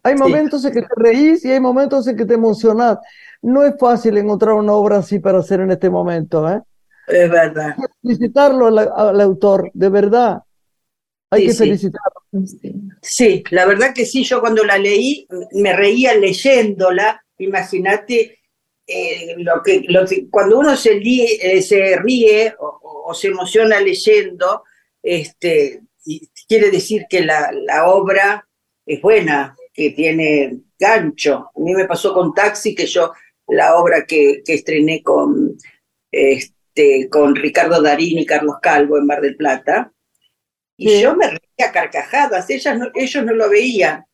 Hay 0.04 0.16
Sí. 0.16 0.20
momentos 0.22 0.66
en 0.66 0.74
que 0.74 0.82
te 0.82 0.96
reís 0.96 1.46
y 1.46 1.52
hay 1.52 1.60
momentos 1.60 2.08
en 2.08 2.18
que 2.18 2.26
te 2.26 2.36
emocionás. 2.36 2.98
No 3.42 3.64
es 3.64 3.76
fácil 3.80 4.18
encontrar 4.18 4.56
una 4.56 4.74
obra 4.74 4.98
así 4.98 5.20
para 5.20 5.40
hacer 5.40 5.62
en 5.62 5.72
este 5.72 5.90
momento, 5.90 6.50
¿eh? 6.50 6.62
Es 7.08 7.30
verdad. 7.30 7.76
Felicitarlo 8.02 8.68
al, 8.68 8.80
al 8.80 9.22
autor, 9.22 9.72
de 9.74 9.90
verdad. 9.90 10.44
Hay 11.32 11.42
Sí, 11.42 11.48
que 11.48 11.54
felicitarlo. 11.54 12.22
Sí, 13.02 13.44
la 13.52 13.66
verdad 13.66 13.94
que 13.94 14.06
sí, 14.06 14.24
yo 14.24 14.40
cuando 14.40 14.64
la 14.64 14.78
leí 14.78 15.28
me 15.54 15.74
reía 15.76 16.16
leyéndola, 16.16 17.24
imagínate 17.38 18.40
eh, 18.88 19.36
lo 19.38 19.62
que, 19.64 19.82
lo 19.88 20.06
que- 20.06 20.30
cuando 20.30 20.60
uno 20.60 20.76
se, 20.76 20.96
li- 20.96 21.40
eh, 21.42 21.62
se 21.62 21.96
ríe 21.98 22.54
o, 22.60 22.68
o- 22.82 23.10
o 23.12 23.14
se 23.14 23.28
emociona 23.28 23.80
leyendo, 23.80 24.64
este, 25.02 25.82
y 26.06 26.28
quiere 26.48 26.70
decir 26.72 27.06
que 27.10 27.22
la, 27.22 27.52
la 27.54 27.88
obra 27.88 28.48
es 28.86 29.02
buena, 29.02 29.56
que 29.74 29.92
tiene 29.92 30.60
gancho. 30.78 31.50
A 31.56 31.60
mí 31.60 31.74
me 31.74 31.86
pasó 31.86 32.14
con 32.14 32.34
Taxi, 32.34 32.76
que 32.76 32.86
yo 32.86 33.12
la 33.48 33.76
obra 33.78 34.06
que, 34.06 34.42
que 34.46 34.54
estrené 34.56 35.02
con, 35.04 35.58
este, 36.12 37.10
con 37.10 37.36
Ricardo 37.36 37.82
Darín 37.82 38.20
y 38.20 38.26
Carlos 38.26 38.56
Calvo 38.62 38.98
en 38.98 39.06
Mar 39.06 39.22
del 39.22 39.36
Plata, 39.36 39.92
y 40.78 40.90
Sí. 40.90 41.02
yo 41.02 41.16
me 41.16 41.28
reía 41.28 41.70
a 41.70 41.72
carcajadas, 41.72 42.50
ellas 42.50 42.78
no- 42.78 42.92
ellos 42.96 43.24
no 43.26 43.34
lo 43.34 43.50
veían. 43.50 44.06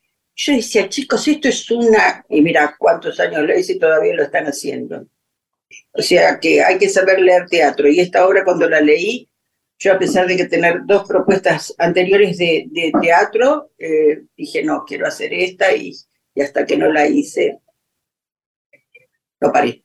Yo 0.41 0.53
decía, 0.53 0.87
chicos, 0.87 1.27
esto 1.27 1.49
es 1.49 1.69
una... 1.69 2.25
Y 2.29 2.41
mira 2.41 2.73
cuántos 2.79 3.19
años 3.19 3.41
lo 3.41 3.57
hice 3.57 3.73
y 3.73 3.79
todavía 3.79 4.13
lo 4.13 4.23
están 4.23 4.45
haciendo. 4.45 5.05
O 5.91 6.01
sea 6.01 6.39
que 6.39 6.63
hay 6.63 6.77
que 6.77 6.87
saber 6.87 7.19
leer 7.19 7.47
teatro. 7.47 7.89
Y 7.89 7.99
esta 7.99 8.25
obra 8.25 8.45
cuando 8.45 8.69
la 8.69 8.79
leí, 8.79 9.29
yo 9.77 9.91
a 9.91 9.99
pesar 9.99 10.27
de 10.27 10.37
que 10.37 10.45
tener 10.45 10.85
dos 10.85 11.05
propuestas 11.05 11.75
anteriores 11.77 12.37
de, 12.37 12.69
teatro, 13.01 13.71
eh, 13.77 14.23
dije, 14.37 14.63
no, 14.63 14.85
quiero 14.87 15.07
hacer 15.07 15.33
esta 15.33 15.73
y, 15.73 15.93
y 16.33 16.41
hasta 16.41 16.65
que 16.65 16.77
no 16.77 16.89
la 16.89 17.05
hice, 17.05 17.59
no 19.41 19.51
paré. 19.51 19.83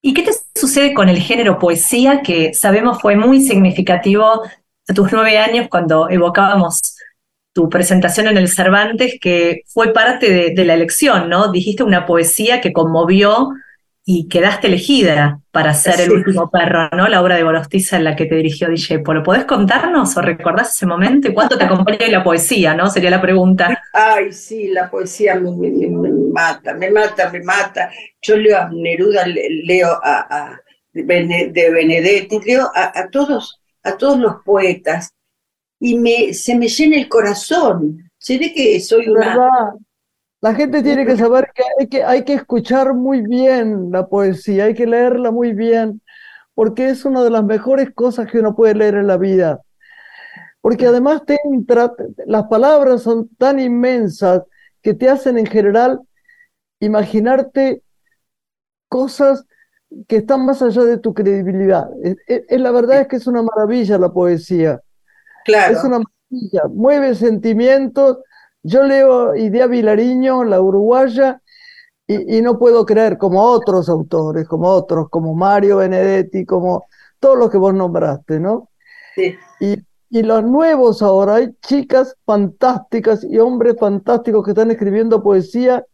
¿Y 0.00 0.14
qué 0.14 0.22
te 0.22 0.30
sucede 0.54 0.94
con 0.94 1.08
el 1.08 1.18
género 1.18 1.58
poesía, 1.58 2.22
que 2.22 2.54
sabemos 2.54 3.02
fue 3.02 3.16
muy 3.16 3.40
significativo 3.40 4.44
a 4.88 4.94
tus 4.94 5.10
nueve 5.10 5.38
años 5.38 5.66
cuando 5.68 6.08
evocábamos 6.08 6.96
tu 7.52 7.68
presentación 7.68 8.26
en 8.28 8.36
el 8.36 8.48
Cervantes, 8.48 9.18
que 9.20 9.62
fue 9.66 9.92
parte 9.92 10.32
de, 10.32 10.50
de 10.54 10.64
la 10.64 10.74
elección, 10.74 11.28
¿no? 11.28 11.52
Dijiste 11.52 11.82
una 11.82 12.06
poesía 12.06 12.60
que 12.60 12.72
conmovió 12.72 13.50
y 14.04 14.28
quedaste 14.28 14.66
elegida 14.66 15.40
para 15.52 15.74
ser 15.74 16.00
el 16.00 16.10
último 16.10 16.50
perro, 16.50 16.88
¿no? 16.96 17.06
La 17.06 17.22
obra 17.22 17.36
de 17.36 17.44
Golostiza 17.44 17.96
en 17.96 18.04
la 18.04 18.16
que 18.16 18.26
te 18.26 18.34
dirigió 18.34 18.68
DJ 18.68 18.98
Polo. 18.98 19.22
¿Podés 19.22 19.44
contarnos 19.44 20.16
o 20.16 20.22
recordás 20.22 20.74
ese 20.74 20.86
momento 20.86 21.28
y 21.28 21.34
cuánto 21.34 21.56
te 21.56 21.64
acompaña 21.64 22.08
la 22.08 22.24
poesía, 22.24 22.74
¿no? 22.74 22.90
Sería 22.90 23.10
la 23.10 23.20
pregunta. 23.20 23.80
Ay, 23.92 24.32
sí, 24.32 24.68
la 24.68 24.90
poesía 24.90 25.36
me, 25.36 25.70
mata, 26.32 26.74
me 26.74 26.90
mata, 26.90 27.30
me 27.30 27.42
mata. 27.42 27.90
Yo 28.20 28.36
leo 28.36 28.58
a 28.58 28.70
Neruda, 28.72 29.24
leo 29.26 29.90
a, 30.02 30.58
de 30.92 31.02
Benedetti, 31.70 32.40
leo 32.44 32.70
a, 32.74 33.08
todos, 33.08 33.60
a 33.84 33.96
todos 33.96 34.18
los 34.18 34.36
poetas 34.44 35.12
y 35.84 35.98
me, 35.98 36.32
se 36.32 36.56
me 36.56 36.68
llena 36.68 36.96
el 36.96 37.08
corazón. 37.08 38.08
Que 38.24 38.80
soy 38.80 39.08
una... 39.08 39.74
La 40.40 40.54
gente 40.54 40.80
tiene 40.80 41.04
que 41.04 41.16
saber 41.16 41.50
que 41.52 41.62
hay, 41.76 41.88
que 41.88 42.04
hay 42.04 42.24
que 42.24 42.34
escuchar 42.34 42.94
muy 42.94 43.20
bien 43.22 43.90
la 43.90 44.06
poesía, 44.06 44.66
hay 44.66 44.74
que 44.74 44.86
leerla 44.86 45.32
muy 45.32 45.52
bien, 45.52 46.00
porque 46.54 46.88
es 46.88 47.04
una 47.04 47.24
de 47.24 47.30
las 47.30 47.42
mejores 47.42 47.90
cosas 47.92 48.30
que 48.30 48.38
uno 48.38 48.54
puede 48.54 48.76
leer 48.76 48.94
en 48.94 49.08
la 49.08 49.16
vida. 49.16 49.60
Porque 50.60 50.86
además 50.86 51.24
te 51.26 51.36
entra, 51.44 51.92
las 52.26 52.44
palabras 52.44 53.02
son 53.02 53.28
tan 53.36 53.58
inmensas 53.58 54.42
que 54.82 54.94
te 54.94 55.08
hacen 55.08 55.36
en 55.36 55.46
general 55.46 55.98
imaginarte 56.78 57.82
cosas 58.88 59.46
que 60.06 60.18
están 60.18 60.46
más 60.46 60.62
allá 60.62 60.84
de 60.84 60.98
tu 60.98 61.12
credibilidad. 61.12 61.88
Es, 62.28 62.60
la 62.60 62.70
verdad 62.70 63.00
es 63.00 63.08
que 63.08 63.16
es 63.16 63.26
una 63.26 63.42
maravilla 63.42 63.98
la 63.98 64.12
poesía. 64.12 64.80
Claro. 65.44 65.76
Es 65.76 65.84
una 65.84 66.00
maravilla, 66.00 66.62
mueve 66.68 67.14
sentimientos 67.14 68.18
yo 68.62 68.84
leo 68.84 69.34
Idea 69.34 69.66
Vilariño, 69.66 70.44
la 70.44 70.60
uruguaya, 70.60 71.40
y, 72.06 72.42
no 72.42 72.58
puedo 72.58 72.84
creer, 72.84 73.16
como 73.16 73.42
otros 73.42 73.88
autores, 73.88 74.46
como 74.46 74.68
otros, 74.68 75.08
como 75.08 75.34
Mario 75.34 75.78
Benedetti, 75.78 76.44
como 76.44 76.84
todos 77.18 77.38
los 77.38 77.50
que 77.50 77.56
vos 77.56 77.72
nombraste, 77.72 78.38
¿no? 78.38 78.68
Sí. 79.14 79.34
Y, 79.60 79.76
y 80.10 80.22
los 80.22 80.44
nuevos 80.44 81.00
ahora, 81.00 81.36
hay 81.36 81.54
chicas 81.62 82.14
fantásticas 82.26 83.24
y 83.24 83.38
hombres 83.38 83.76
fantásticos 83.80 84.44
que 84.44 84.50
están 84.50 84.70
escribiendo 84.70 85.22
poesía, 85.22 85.86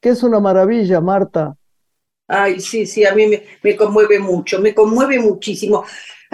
que 0.00 0.10
es 0.10 0.22
una 0.22 0.38
maravilla, 0.38 1.00
Marta. 1.00 1.56
Ay, 2.28 2.60
sí, 2.60 2.86
sí, 2.86 3.04
a 3.04 3.12
mí 3.14 3.26
me, 3.26 3.42
me, 3.62 3.74
conmueve 3.74 4.20
mucho, 4.20 4.60
me 4.60 4.74
conmueve 4.74 5.18
muchísimo. 5.18 5.84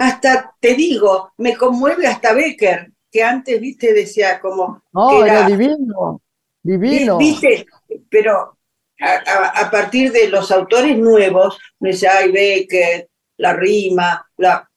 Hasta, 0.01 0.55
te 0.59 0.73
digo, 0.73 1.31
me 1.37 1.55
conmueve 1.55 2.07
hasta 2.07 2.33
Becker 2.33 2.91
que 3.11 3.21
antes, 3.21 3.61
viste, 3.61 3.93
decía 3.93 4.39
como... 4.39 4.81
No, 4.93 5.23
era, 5.23 5.45
divino, 5.45 6.23
divino. 6.63 7.19
Viste, 7.19 7.67
pero 8.09 8.57
a, 8.99 9.69
partir 9.69 10.11
de 10.11 10.27
los 10.27 10.49
autores 10.51 10.97
nuevos, 10.97 11.59
me 11.79 11.89
decía, 11.89 12.17
ay, 12.17 12.31
Becker, 12.31 13.09
la 13.37 13.53
rima, 13.53 14.27
la... 14.37 14.67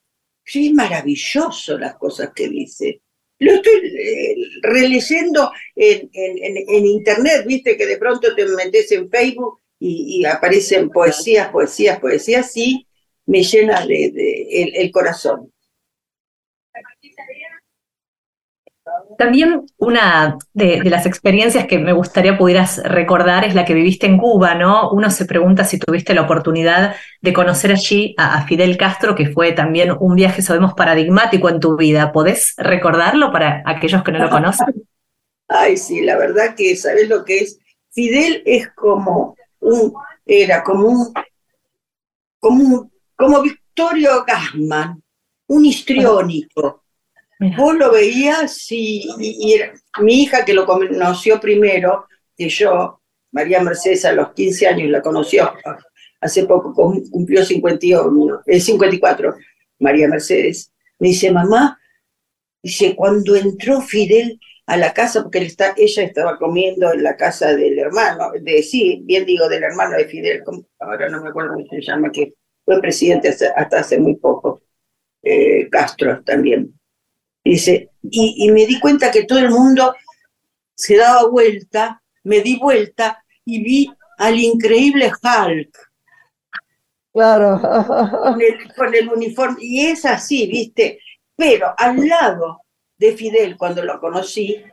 Sí, 0.44 0.66
es 0.66 0.74
maravilloso 0.74 1.78
las 1.78 1.96
cosas 1.96 2.32
que 2.34 2.46
dice. 2.50 3.00
Lo 3.38 3.52
estoy 3.52 3.96
eh, 3.96 4.36
releyendo 4.60 5.50
en, 5.74 6.10
en, 6.12 6.84
internet, 6.84 7.46
viste, 7.46 7.78
que 7.78 7.86
de 7.86 7.96
pronto 7.96 8.34
te 8.34 8.44
metes 8.44 8.92
en 8.92 9.08
Facebook 9.08 9.60
y, 9.78 10.22
aparecen 10.26 10.90
poesías, 10.90 11.48
poesías, 11.48 11.98
poesías, 11.98 12.52
sí, 12.52 12.86
me 13.26 13.42
llena 13.42 13.84
de, 13.86 14.72
el 14.74 14.90
corazón. 14.90 15.52
También 19.16 19.64
una 19.78 20.38
de, 20.52 20.82
las 20.84 21.06
experiencias 21.06 21.66
que 21.66 21.78
me 21.78 21.92
gustaría 21.92 22.36
pudieras 22.36 22.82
recordar 22.84 23.44
es 23.44 23.54
la 23.54 23.64
que 23.64 23.74
viviste 23.74 24.06
en 24.06 24.18
Cuba, 24.18 24.54
¿no? 24.54 24.90
Uno 24.90 25.10
se 25.10 25.24
pregunta 25.24 25.64
si 25.64 25.78
tuviste 25.78 26.14
la 26.14 26.22
oportunidad 26.22 26.94
de 27.22 27.32
conocer 27.32 27.72
allí 27.72 28.14
a, 28.18 28.46
Fidel 28.46 28.76
Castro, 28.76 29.14
que 29.14 29.30
fue 29.30 29.52
también 29.52 29.92
un 29.98 30.16
viaje, 30.16 30.42
sabemos, 30.42 30.74
paradigmático 30.74 31.48
en 31.48 31.60
tu 31.60 31.76
vida. 31.76 32.12
¿Podés 32.12 32.54
recordarlo 32.58 33.32
para 33.32 33.62
aquellos 33.64 34.02
que 34.02 34.12
no 34.12 34.18
lo 34.18 34.30
conocen? 34.30 34.66
Ay, 35.48 35.76
sí, 35.76 36.02
la 36.02 36.16
verdad 36.16 36.54
que 36.54 36.76
sabes 36.76 37.08
lo 37.08 37.24
que 37.24 37.38
es. 37.40 37.58
Fidel 37.90 38.42
es 38.44 38.68
como 38.70 39.36
un, 39.60 39.94
era 40.26 40.62
como 40.62 40.88
un, 40.88 41.12
como 42.38 42.90
como 43.16 43.42
Victorio 43.42 44.24
Gassman, 44.26 45.02
un 45.48 45.64
histriónico. 45.64 46.84
Vos 47.56 47.74
lo 47.74 47.92
veías 47.92 48.70
y, 48.70 49.06
mi 50.00 50.22
hija 50.22 50.44
que 50.44 50.54
lo 50.54 50.64
conoció 50.64 51.40
primero 51.40 52.06
que 52.36 52.48
yo, 52.48 53.00
María 53.32 53.60
Mercedes 53.60 54.04
a 54.04 54.12
los 54.12 54.32
15 54.32 54.66
años 54.66 54.90
la 54.90 55.02
conoció, 55.02 55.52
hace 56.20 56.44
poco 56.46 56.72
cumplió 57.10 57.44
51, 57.44 58.42
54, 58.46 59.28
eh, 59.28 59.32
María 59.80 60.08
Mercedes, 60.08 60.72
me 60.98 61.08
dice, 61.08 61.30
mamá, 61.30 61.78
dice, 62.62 62.94
cuando 62.96 63.36
entró 63.36 63.80
Fidel 63.80 64.40
a 64.66 64.76
la 64.76 64.94
casa, 64.94 65.22
porque 65.22 65.40
está, 65.40 65.74
ella 65.76 66.02
estaba 66.02 66.38
comiendo 66.38 66.92
en 66.92 67.02
la 67.02 67.16
casa 67.16 67.54
del 67.54 67.78
hermano, 67.78 68.32
de 68.40 68.62
sí, 68.62 69.00
bien 69.04 69.26
digo, 69.26 69.48
del 69.48 69.64
hermano 69.64 69.96
de 69.96 70.06
Fidel, 70.06 70.42
ahora 70.78 71.08
no 71.08 71.22
me 71.22 71.28
acuerdo 71.28 71.54
cómo 71.54 71.66
se 71.68 71.82
llama, 71.82 72.10
que 72.10 72.32
fue 72.64 72.80
presidente 72.80 73.28
hasta, 73.28 73.78
hace 73.78 73.98
muy 73.98 74.16
poco, 74.16 74.62
eh, 75.22 75.68
Castro 75.70 76.22
también. 76.24 76.78
Dice, 77.44 77.90
y, 78.02 78.50
me 78.50 78.66
di 78.66 78.80
cuenta 78.80 79.10
que 79.10 79.24
todo 79.24 79.38
el 79.38 79.50
mundo 79.50 79.94
se 80.74 80.96
daba 80.96 81.28
vuelta, 81.28 82.02
me 82.22 82.40
di 82.40 82.58
vuelta 82.58 83.22
y 83.44 83.62
vi 83.62 83.92
al 84.18 84.38
increíble 84.38 85.12
Hulk. 85.22 85.92
Claro. 87.12 87.60
Con 88.76 88.94
el, 88.94 89.08
uniforme. 89.08 89.58
Y 89.60 89.86
es 89.86 90.04
así, 90.04 90.46
¿viste? 90.46 90.98
Pero 91.36 91.74
al 91.76 92.08
lado 92.08 92.62
de 92.96 93.12
Fidel, 93.12 93.56
cuando 93.56 93.84
lo 93.84 94.00
conocí, 94.00 94.64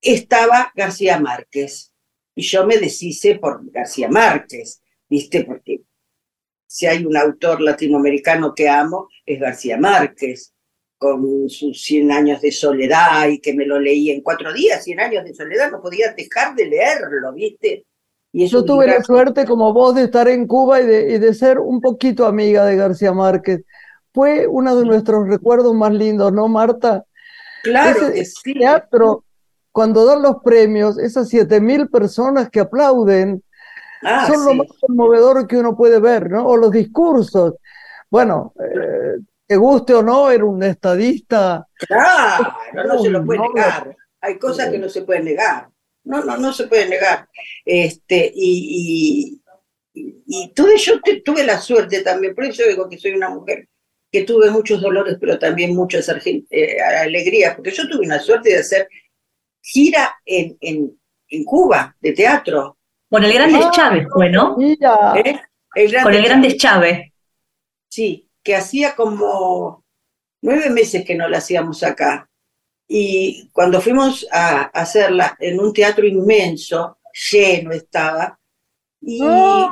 estaba 0.00 0.72
García 0.74 1.18
Márquez. 1.18 1.92
Y 2.34 2.42
yo 2.42 2.66
me 2.66 2.78
deshice 2.78 3.36
por 3.36 3.70
García 3.70 4.08
Márquez, 4.08 4.82
¿viste? 5.08 5.44
Porque 5.44 5.82
si 6.74 6.86
hay 6.86 7.06
un 7.06 7.16
autor 7.16 7.60
latinoamericano 7.60 8.52
que 8.52 8.68
amo, 8.68 9.08
es 9.24 9.38
García 9.38 9.78
Márquez 9.78 10.52
con 10.98 11.48
sus 11.48 11.80
100 11.80 12.10
años 12.10 12.40
de 12.40 12.50
soledad 12.50 13.28
y 13.28 13.38
que 13.38 13.54
me 13.54 13.64
lo 13.64 13.78
leí 13.78 14.10
en 14.10 14.22
cuatro 14.22 14.52
días, 14.52 14.82
100 14.82 14.98
años 14.98 15.24
de 15.24 15.34
soledad, 15.34 15.70
no 15.70 15.80
podía 15.80 16.12
dejar 16.14 16.56
de 16.56 16.66
leerlo, 16.66 17.32
¿viste? 17.32 17.86
Y 18.32 18.48
Yo 18.48 18.64
tuve 18.64 18.88
la 18.88 19.04
suerte 19.04 19.44
como 19.44 19.72
vos 19.72 19.94
de 19.94 20.02
estar 20.02 20.26
en 20.26 20.48
Cuba 20.48 20.80
y 20.80 20.86
de, 20.86 21.12
y 21.12 21.18
de 21.18 21.32
ser 21.32 21.60
un 21.60 21.80
poquito 21.80 22.26
amiga 22.26 22.64
de 22.66 22.74
García 22.74 23.12
Márquez. 23.12 23.62
Fue 24.12 24.48
uno 24.48 24.74
de 24.74 24.84
nuestros 24.84 25.28
recuerdos 25.28 25.74
más 25.74 25.92
lindos, 25.92 26.32
¿no, 26.32 26.48
Marta? 26.48 27.04
Claro 27.62 28.08
Ese 28.08 28.52
teatro, 28.52 29.24
cuando 29.70 30.04
dan 30.04 30.22
los 30.22 30.38
premios, 30.42 30.98
esas 30.98 31.28
siete 31.28 31.60
mil 31.60 31.88
personas 31.88 32.50
que 32.50 32.58
aplauden, 32.58 33.43
ah, 34.04 34.26
son 34.26 34.44
lo 34.44 34.54
más 34.54 34.68
conmovedor 34.80 35.46
que 35.46 35.56
uno 35.56 35.76
puede 35.76 36.00
ver, 36.00 36.30
¿no? 36.30 36.46
O 36.46 36.56
los 36.56 36.70
discursos. 36.70 37.54
Bueno, 38.10 38.54
eh, 38.60 39.18
te 39.46 39.56
guste 39.56 39.94
o 39.94 40.02
no, 40.02 40.30
era 40.30 40.44
un 40.44 40.62
estadista. 40.62 41.66
Claro, 41.86 42.54
no 42.72 42.98
se 42.98 43.10
lo 43.10 43.24
puede 43.24 43.40
negar. 43.40 43.96
Hay 44.20 44.38
cosas 44.38 44.70
que 44.70 44.78
no 44.78 44.88
se 44.88 45.02
pueden 45.02 45.24
negar. 45.24 45.68
No, 46.04 46.22
no, 46.22 46.36
no 46.36 46.52
se 46.52 46.66
puede 46.66 46.88
negar. 46.88 47.28
Este, 47.64 48.30
y, 48.34 49.40
y, 49.94 50.22
y 50.26 50.52
tuve, 50.54 50.76
yo 50.76 50.94
tuve 51.24 51.44
la 51.44 51.58
suerte 51.58 52.02
también, 52.02 52.34
por 52.34 52.44
eso 52.44 52.62
digo 52.66 52.88
que 52.88 52.98
soy 52.98 53.12
una 53.12 53.30
mujer 53.30 53.68
que 54.10 54.22
tuve 54.22 54.48
muchos 54.48 54.80
dolores, 54.80 55.16
pero 55.20 55.38
también 55.38 55.74
muchas 55.74 56.08
eh, 56.08 56.80
alegrías, 56.80 57.56
porque 57.56 57.72
yo 57.72 57.88
tuve 57.88 58.06
una 58.06 58.20
suerte 58.20 58.50
de 58.50 58.58
hacer 58.58 58.88
gira 59.60 60.14
en, 60.24 60.56
en, 60.60 60.96
en 61.28 61.44
Cuba 61.44 61.96
de 62.00 62.12
teatro. 62.12 62.78
Con 63.14 63.22
el 63.22 63.32
Grande 63.32 63.60
ah, 63.62 63.70
Chávez 63.70 64.08
fue, 64.12 64.28
¿no? 64.28 64.56
¿Eh? 64.58 65.40
Con 66.02 66.14
el 66.14 66.24
Grande 66.24 66.56
Chávez. 66.56 67.12
Sí, 67.88 68.28
que 68.42 68.56
hacía 68.56 68.96
como 68.96 69.84
nueve 70.42 70.68
meses 70.70 71.04
que 71.04 71.14
no 71.14 71.28
la 71.28 71.38
hacíamos 71.38 71.84
acá. 71.84 72.28
Y 72.88 73.50
cuando 73.52 73.80
fuimos 73.80 74.26
a 74.32 74.62
hacerla 74.62 75.36
en 75.38 75.60
un 75.60 75.72
teatro 75.72 76.04
inmenso, 76.04 76.98
lleno 77.30 77.70
estaba, 77.70 78.36
y, 79.00 79.20
¡Oh! 79.22 79.70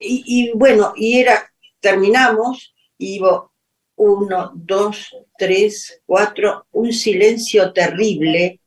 y, 0.00 0.50
bueno, 0.56 0.92
y 0.96 1.20
era, 1.20 1.48
terminamos, 1.78 2.74
y 2.98 3.18
iba 3.18 3.48
uno, 3.94 4.50
dos, 4.56 5.14
tres, 5.38 6.02
cuatro, 6.04 6.66
un 6.72 6.92
silencio 6.92 7.72
terrible, 7.72 8.59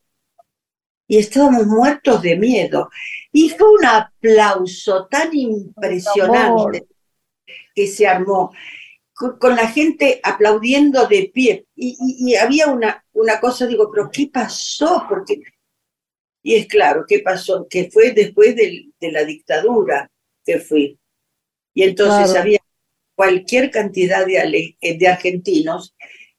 y 1.06 1.18
estábamos 1.18 1.66
muertos 1.66 2.22
de 2.22 2.36
miedo. 2.36 2.90
Y 3.32 3.50
fue 3.50 3.70
un 3.70 3.84
aplauso 3.84 5.06
tan 5.06 5.34
impresionante 5.36 6.86
que 7.74 7.86
se 7.86 8.06
armó, 8.06 8.52
con, 9.12 9.56
la 9.56 9.68
gente 9.68 10.20
aplaudiendo 10.22 11.06
de 11.06 11.30
pie. 11.32 11.66
Y, 11.74 12.34
había 12.36 12.68
una, 12.68 13.04
una 13.12 13.40
cosa, 13.40 13.66
digo, 13.66 13.90
pero 13.92 14.10
¿qué 14.10 14.30
pasó? 14.32 15.04
Porque, 15.08 15.40
y 16.42 16.54
es 16.54 16.66
claro, 16.66 17.04
¿qué 17.06 17.20
pasó? 17.20 17.66
Que 17.68 17.90
fue 17.90 18.12
después 18.12 18.56
de, 18.56 18.90
la 19.00 19.24
dictadura 19.24 20.10
que 20.44 20.58
fui. 20.58 20.98
Y 21.74 21.82
entonces 21.82 22.34
había 22.36 22.60
cualquier 23.14 23.70
cantidad 23.70 24.26
de, 24.26 24.76
de 24.80 25.08
argentinos 25.08 25.94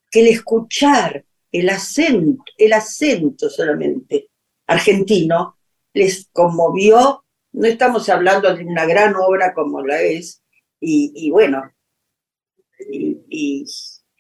que 0.10 0.22
el 0.22 0.28
escuchar 0.28 1.26
el 1.52 1.70
acento, 1.70 2.44
el 2.58 2.74
acento 2.74 3.50
solamente 3.50 4.30
argentino 4.68 5.58
les 5.94 6.30
conmovió. 6.32 7.24
No 7.54 7.68
estamos 7.68 8.10
hablando 8.10 8.54
de 8.54 8.66
una 8.66 8.86
gran 8.86 9.16
obra 9.16 9.54
como 9.54 9.82
la 9.82 10.02
es, 10.02 10.42
y, 10.80 11.32
bueno, 11.32 11.64
y, 12.90 13.66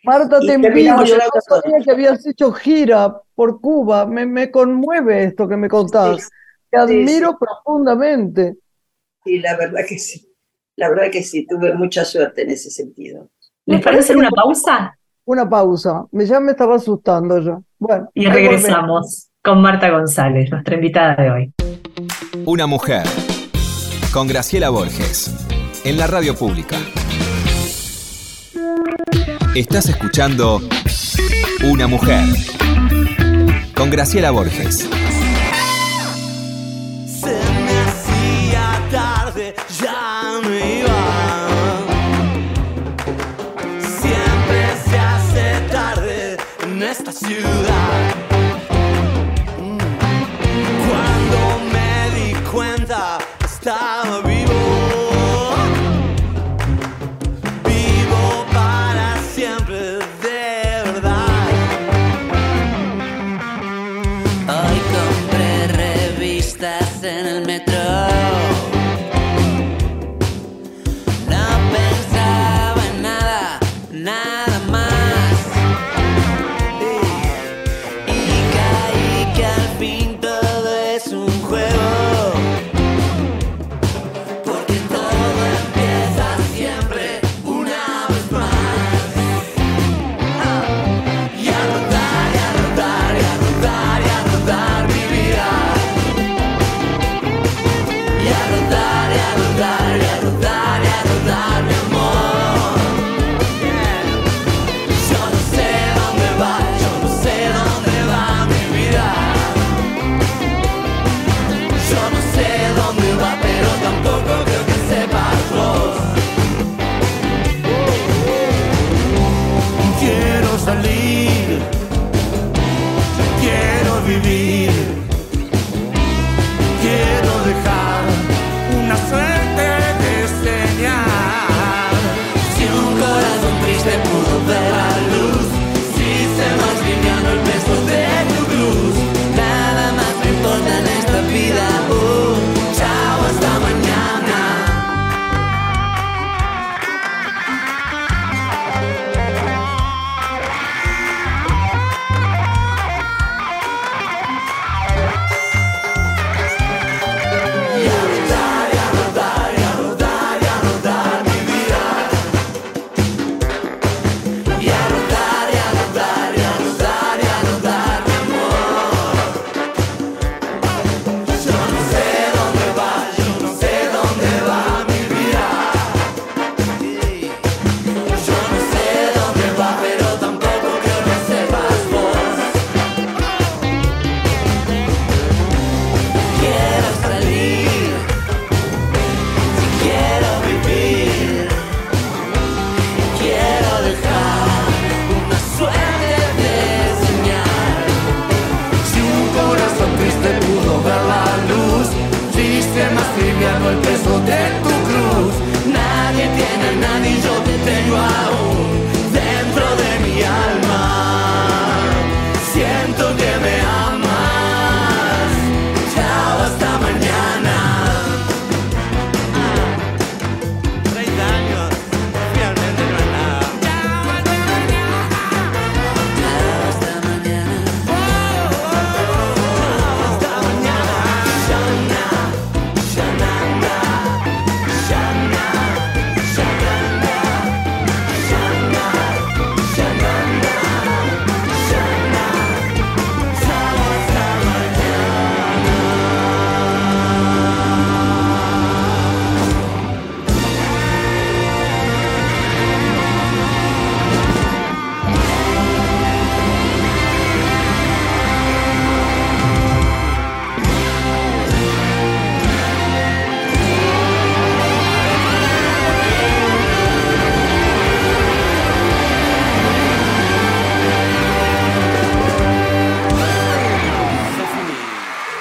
Marta, 0.04 0.40
te 0.40 0.54
envío, 0.54 1.04
yo 1.04 1.18
sabía 1.42 1.84
que 1.84 1.92
habías 1.92 2.26
hecho 2.26 2.52
gira 2.52 3.22
por 3.34 3.60
Cuba, 3.60 4.06
me, 4.06 4.26
me 4.26 4.50
conmueve 4.52 5.26
esto 5.26 5.48
que 5.48 5.58
me 5.58 5.68
contás, 5.68 6.30
te 6.70 6.78
admiro 6.78 7.38
profundamente. 7.38 8.56
Sí, 9.24 9.40
la 9.40 9.58
verdad 9.58 9.82
que 9.88 10.00
sí, 10.00 10.32
la 10.76 10.90
verdad 10.90 11.12
que 11.12 11.24
sí, 11.24 11.46
tuve 11.46 11.74
mucha 11.74 12.06
suerte 12.06 12.44
en 12.44 12.52
ese 12.52 12.70
sentido. 12.70 13.30
¿Les 13.66 13.82
parece 13.82 14.04
hacer 14.04 14.18
una 14.18 14.30
pausa? 14.30 14.98
Una 15.26 15.50
pausa, 15.50 16.06
me, 16.12 16.26
ya 16.26 16.40
me 16.40 16.52
estaba 16.52 16.76
asustando 16.76 17.40
yo. 17.40 17.64
Bueno, 17.80 18.10
y 18.14 18.28
regresamos 18.28 19.30
con 19.46 19.62
Marta 19.62 19.92
González, 19.92 20.50
nuestra 20.50 20.74
invitada 20.74 21.16
de 21.16 21.30
hoy. 21.30 21.54
Una 22.46 22.66
mujer, 22.66 23.04
con 24.12 24.28
Graciela 24.28 24.70
Borges, 24.70 25.32
en 25.84 25.98
la 25.98 26.08
radio 26.08 26.36
pública. 26.36 26.78
Estás 29.54 29.88
escuchando 29.88 30.62
Una 31.64 31.88
mujer, 31.88 32.26
con 33.76 33.92
Graciela 33.92 34.32
Borges. 34.32 34.90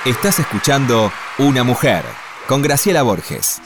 Estás 0.04 0.38
escuchando 0.38 1.10
Una 1.38 1.64
Mujer 1.64 2.02
con 2.46 2.60
Graciela 2.60 3.02
Borges. 3.02 3.62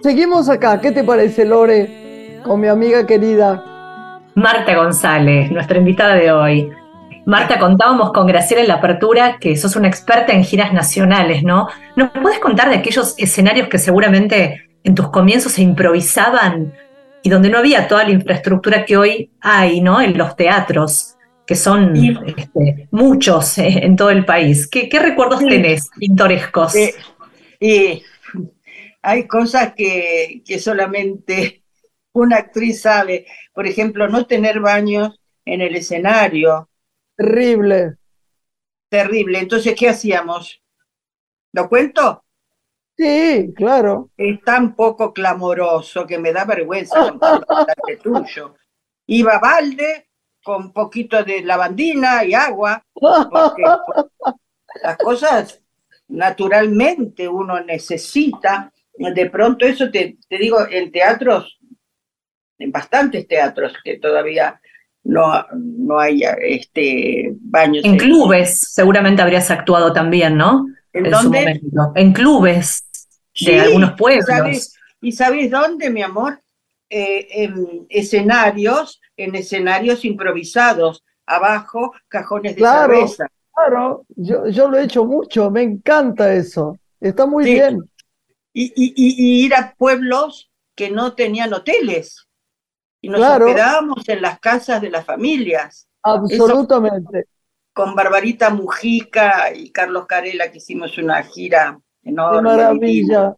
Seguimos 0.00 0.48
acá, 0.48 0.80
¿qué 0.80 0.92
te 0.92 1.02
parece 1.02 1.44
Lore? 1.44 2.40
Con 2.44 2.60
mi 2.60 2.68
amiga 2.68 3.04
querida. 3.04 3.64
Marta 4.36 4.76
González, 4.76 5.50
nuestra 5.50 5.78
invitada 5.78 6.14
de 6.14 6.30
hoy. 6.30 6.70
Marta, 7.26 7.58
contábamos 7.58 8.12
con 8.12 8.28
Graciela 8.28 8.62
en 8.62 8.68
la 8.68 8.74
apertura 8.74 9.38
que 9.40 9.56
sos 9.56 9.74
una 9.74 9.88
experta 9.88 10.32
en 10.32 10.44
giras 10.44 10.72
nacionales, 10.72 11.42
¿no? 11.42 11.66
¿Nos 11.96 12.10
puedes 12.10 12.38
contar 12.38 12.70
de 12.70 12.76
aquellos 12.76 13.16
escenarios 13.18 13.66
que 13.66 13.78
seguramente 13.78 14.68
en 14.84 14.94
tus 14.94 15.10
comienzos 15.10 15.50
se 15.50 15.62
improvisaban 15.62 16.74
y 17.28 17.30
donde 17.30 17.50
no 17.50 17.58
había 17.58 17.86
toda 17.86 18.04
la 18.04 18.12
infraestructura 18.12 18.86
que 18.86 18.96
hoy 18.96 19.30
hay, 19.42 19.82
¿no? 19.82 20.00
En 20.00 20.16
los 20.16 20.34
teatros, 20.34 21.14
que 21.46 21.54
son 21.54 21.94
este, 21.94 22.88
muchos 22.90 23.58
eh, 23.58 23.80
en 23.82 23.96
todo 23.96 24.08
el 24.08 24.24
país. 24.24 24.66
¿Qué, 24.66 24.88
recuerdos 24.98 25.40
tenés 25.40 25.90
pintorescos? 25.90 26.74
Eh, 26.74 26.94
y 27.60 28.02
hay 29.02 29.26
cosas 29.26 29.74
que, 29.74 30.42
que 30.42 30.58
solamente 30.58 31.64
una 32.12 32.38
actriz 32.38 32.80
sabe. 32.80 33.26
Por 33.52 33.66
ejemplo, 33.66 34.08
no 34.08 34.24
tener 34.24 34.60
baños 34.60 35.20
en 35.44 35.60
el 35.60 35.76
escenario. 35.76 36.70
Terrible. 37.14 37.96
Terrible. 38.88 39.40
Entonces, 39.40 39.74
¿qué 39.78 39.90
hacíamos? 39.90 40.62
¿Lo 41.52 41.68
cuento? 41.68 42.24
Sí, 42.98 43.54
claro. 43.54 44.10
Es 44.16 44.42
tan 44.42 44.74
poco 44.74 45.12
clamoroso 45.12 46.04
que 46.04 46.18
me 46.18 46.32
da 46.32 46.44
vergüenza 46.44 47.12
contarte 47.18 47.96
tuyo. 48.02 48.56
Iba 49.06 49.38
balde 49.38 50.08
con 50.42 50.72
poquito 50.72 51.22
de 51.22 51.42
lavandina 51.42 52.24
y 52.24 52.34
agua, 52.34 52.84
porque 52.92 53.62
las 54.82 54.96
cosas 54.96 55.62
naturalmente 56.08 57.28
uno 57.28 57.60
necesita. 57.60 58.72
De 58.94 59.30
pronto 59.30 59.64
eso 59.64 59.90
te, 59.92 60.18
te 60.28 60.36
digo, 60.36 60.58
en 60.68 60.90
teatros, 60.90 61.56
en 62.58 62.72
bastantes 62.72 63.28
teatros 63.28 63.74
que 63.84 63.98
todavía 63.98 64.60
no, 65.04 65.46
no 65.54 66.00
hay 66.00 66.22
este, 66.40 67.32
baños. 67.42 67.84
En 67.84 67.96
clubes, 67.96 68.58
seguramente 68.58 69.22
habrías 69.22 69.52
actuado 69.52 69.92
también, 69.92 70.36
¿no? 70.36 70.66
¿En, 70.92 71.10
dónde? 71.10 71.60
En 71.94 72.12
clubes 72.12 72.87
de 73.40 73.60
algunos 73.60 73.92
pueblos. 73.92 74.74
¿Y 75.00 75.12
sabes 75.12 75.50
dónde, 75.50 75.90
mi 75.90 76.02
amor? 76.02 76.40
Eh, 76.90 77.28
en 77.44 77.86
escenarios, 77.90 79.00
en 79.16 79.34
escenarios 79.34 80.04
improvisados, 80.04 81.04
abajo 81.26 81.92
cajones 82.08 82.56
de 82.56 82.62
cerveza. 82.62 83.28
Claro, 83.54 84.06
yo, 84.16 84.48
yo 84.48 84.68
lo 84.68 84.78
he 84.78 84.84
hecho 84.84 85.04
mucho, 85.04 85.50
me 85.50 85.62
encanta 85.62 86.32
eso, 86.32 86.78
está 87.00 87.26
muy 87.26 87.44
bien. 87.44 87.90
Y, 88.54 88.72
y, 88.74 89.44
ir 89.44 89.54
a 89.54 89.74
pueblos 89.76 90.50
que 90.74 90.90
no 90.90 91.14
tenían 91.14 91.52
hoteles. 91.52 92.26
Y 93.00 93.08
nos 93.08 93.20
quedábamos 93.20 94.08
en 94.08 94.22
las 94.22 94.40
casas 94.40 94.80
de 94.80 94.90
las 94.90 95.04
familias. 95.04 95.88
Absolutamente. 96.02 97.26
con 97.72 97.94
Barbarita 97.94 98.50
Mujica 98.50 99.52
y 99.54 99.70
Carlos 99.70 100.06
Carela, 100.06 100.50
que 100.50 100.58
hicimos 100.58 100.96
una 100.98 101.22
gira 101.22 101.78
enorme. 102.08 102.38
Qué 102.38 102.56
maravilla. 102.56 103.36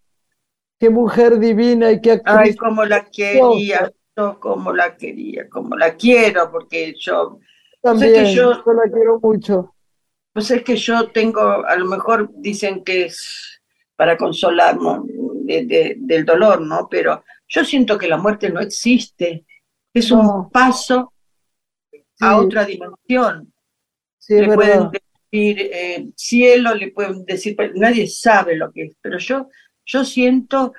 Qué 0.79 0.89
mujer 0.89 1.39
divina 1.39 1.93
y 1.93 2.01
qué 2.01 2.13
actriz. 2.13 2.37
Ay, 2.37 2.57
como 2.57 2.85
la 2.85 3.05
quería, 3.05 3.93
como 4.39 4.73
la 4.73 4.97
quería, 4.97 5.49
como 5.49 5.77
la 5.77 5.95
quiero, 5.95 6.51
porque 6.51 6.95
yo. 6.99 7.39
También, 7.83 8.35
yo, 8.35 8.51
la 8.51 8.91
quiero 8.91 9.21
mucho. 9.21 9.75
Pues 10.33 10.51
es 10.51 10.63
que 10.63 10.77
yo 10.77 11.11
tengo, 11.11 11.41
a 11.41 11.77
lo 11.77 11.87
mejor 11.87 12.31
dicen 12.35 12.83
que 12.85 13.07
es 13.07 13.61
para 13.97 14.17
consolarnos 14.17 15.05
del 15.07 16.25
dolor, 16.25 16.63
¿no? 16.63 16.89
Pero 16.91 17.25
yo 17.49 17.65
siento 17.65 17.99
que 17.99 18.09
la 18.09 18.17
muerte 18.17 18.49
no 18.51 18.61
existe. 18.61 19.45
Es 19.93 20.11
un 20.11 20.49
paso 20.51 21.13
a 22.21 22.37
otra 22.39 22.65
dimensión. 22.65 23.53
Sí, 24.19 24.35
le 24.41 24.55
pueden 24.55 24.91
decir 25.31 25.59
eh, 25.73 26.11
cielo, 26.17 26.75
le 26.75 26.91
pueden 26.91 27.25
decir, 27.25 27.57
nadie 27.75 28.09
sabe 28.09 28.57
lo 28.57 28.73
que 28.73 28.85
es, 28.85 28.97
pero 29.01 29.19
yo, 29.19 29.49
yo 29.85 30.05
siento 30.05 30.73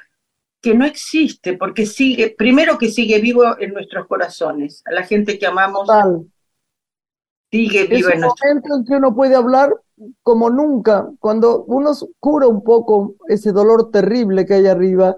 que 0.61 0.75
no 0.75 0.85
existe, 0.85 1.57
porque 1.57 1.85
sigue, 1.85 2.35
primero 2.37 2.77
que 2.77 2.89
sigue 2.89 3.19
vivo 3.19 3.59
en 3.59 3.73
nuestros 3.73 4.07
corazones, 4.07 4.83
a 4.85 4.91
la 4.91 5.03
gente 5.03 5.39
que 5.39 5.47
amamos. 5.47 5.87
Sigue 7.49 7.85
vivo 7.85 8.09
es 8.09 8.15
un 8.15 8.21
momento 8.21 8.75
en 8.75 8.85
que 8.85 8.93
uno 8.93 9.13
puede 9.13 9.35
hablar 9.35 9.73
como 10.23 10.49
nunca, 10.49 11.09
cuando 11.19 11.63
uno 11.65 11.91
cura 12.19 12.47
un 12.47 12.63
poco 12.63 13.15
ese 13.27 13.51
dolor 13.51 13.91
terrible 13.91 14.45
que 14.45 14.55
hay 14.55 14.67
arriba, 14.67 15.17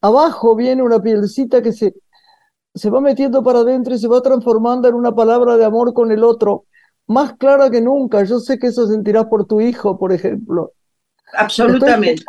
abajo 0.00 0.54
viene 0.54 0.82
una 0.82 1.02
pielcita 1.02 1.62
que 1.62 1.72
se, 1.72 1.94
se 2.74 2.90
va 2.90 3.00
metiendo 3.00 3.42
para 3.42 3.60
adentro 3.60 3.94
y 3.94 3.98
se 3.98 4.08
va 4.08 4.20
transformando 4.22 4.86
en 4.86 4.94
una 4.94 5.14
palabra 5.14 5.56
de 5.56 5.64
amor 5.64 5.94
con 5.94 6.12
el 6.12 6.22
otro, 6.24 6.66
más 7.06 7.34
clara 7.34 7.70
que 7.70 7.80
nunca. 7.80 8.24
Yo 8.24 8.38
sé 8.38 8.58
que 8.58 8.68
eso 8.68 8.86
sentirás 8.86 9.26
por 9.26 9.46
tu 9.46 9.60
hijo, 9.60 9.98
por 9.98 10.12
ejemplo. 10.12 10.72
Absolutamente. 11.32 12.22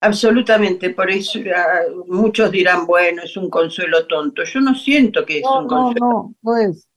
Absolutamente, 0.00 0.90
por 0.90 1.08
eso 1.10 1.38
ah, 1.54 1.82
muchos 2.08 2.50
dirán, 2.50 2.86
bueno, 2.86 3.22
es 3.22 3.36
un 3.36 3.48
consuelo 3.48 4.04
tonto. 4.08 4.42
Yo 4.42 4.60
no 4.60 4.74
siento 4.74 5.24
que 5.24 5.38
es 5.38 5.44
un 5.44 5.68
consuelo. 5.68 5.94
No, 6.00 6.10
no, 6.10 6.34
no 6.42 6.56
es. 6.56 6.88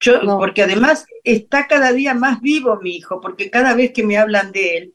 Yo, 0.00 0.20
Porque 0.38 0.62
además 0.62 1.06
está 1.24 1.66
cada 1.66 1.92
día 1.92 2.12
más 2.12 2.42
vivo 2.42 2.78
mi 2.82 2.96
hijo, 2.96 3.20
porque 3.22 3.50
cada 3.50 3.74
vez 3.74 3.92
que 3.92 4.04
me 4.04 4.18
hablan 4.18 4.52
de 4.52 4.76
él, 4.76 4.94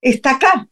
está 0.00 0.32
acá. 0.32 0.68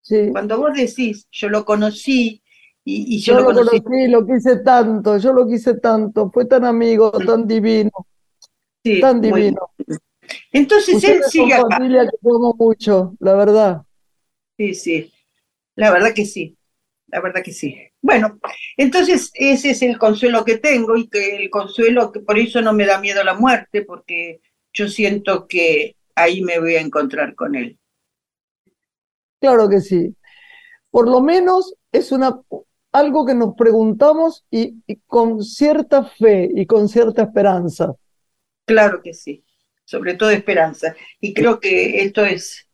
Sí. 0.00 0.30
Cuando 0.32 0.56
vos 0.58 0.72
decís, 0.72 1.28
yo 1.30 1.50
lo 1.50 1.66
conocí 1.66 2.42
y, 2.82 3.20
yo, 3.20 3.34
lo, 3.34 3.44
conocí. 3.44 3.82
lo 4.08 4.24
quise 4.24 4.60
tanto, 4.60 5.18
yo 5.18 5.32
lo 5.32 5.46
quise 5.46 5.78
tanto, 5.78 6.30
fue 6.30 6.46
tan 6.46 6.64
amigo, 6.64 7.10
tan 7.10 7.46
divino, 7.46 7.90
sí, 8.94 9.00
tan 9.00 9.20
divino. 9.20 9.70
Entonces 10.52 11.02
él 11.04 11.22
sigue 11.24 11.54
acá. 11.54 11.76
familia 11.76 12.04
que 12.04 12.16
amo 12.28 12.54
mucho, 12.58 13.14
la 13.20 13.34
verdad. 13.34 13.82
Sí, 14.56 14.74
sí, 14.74 15.12
la 15.74 15.90
verdad 15.90 16.12
que 16.14 16.24
sí, 16.24 16.56
la 17.08 17.20
verdad 17.20 17.42
que 17.42 17.52
sí. 17.52 17.76
Bueno, 18.00 18.38
entonces 18.76 19.30
ese 19.34 19.70
es 19.70 19.82
el 19.82 19.98
consuelo 19.98 20.44
que 20.44 20.58
tengo 20.58 20.96
y 20.96 21.08
que 21.08 21.36
el 21.36 21.50
consuelo, 21.50 22.12
que 22.12 22.20
por 22.20 22.38
eso 22.38 22.62
no 22.62 22.72
me 22.72 22.86
da 22.86 23.00
miedo 23.00 23.22
la 23.24 23.34
muerte, 23.34 23.82
porque 23.82 24.40
yo 24.72 24.88
siento 24.88 25.46
que 25.46 25.96
ahí 26.14 26.42
me 26.42 26.58
voy 26.58 26.76
a 26.76 26.80
encontrar 26.80 27.34
con 27.34 27.54
él. 27.54 27.78
Claro 29.40 29.68
que 29.68 29.80
sí. 29.80 30.16
Por 30.90 31.08
lo 31.08 31.20
menos 31.20 31.74
es 31.92 32.12
una 32.12 32.40
algo 32.92 33.26
que 33.26 33.34
nos 33.34 33.54
preguntamos 33.54 34.46
y, 34.50 34.82
y 34.86 34.96
con 35.06 35.44
cierta 35.44 36.04
fe 36.04 36.48
y 36.54 36.64
con 36.64 36.88
cierta 36.88 37.22
esperanza. 37.22 37.94
Claro 38.66 39.00
que 39.02 39.14
sí, 39.14 39.42
sobre 39.84 40.14
todo 40.14 40.30
esperanza. 40.30 40.94
Y 41.20 41.32
creo 41.32 41.58
que 41.58 42.02
esto 42.02 42.24
es 42.24 42.66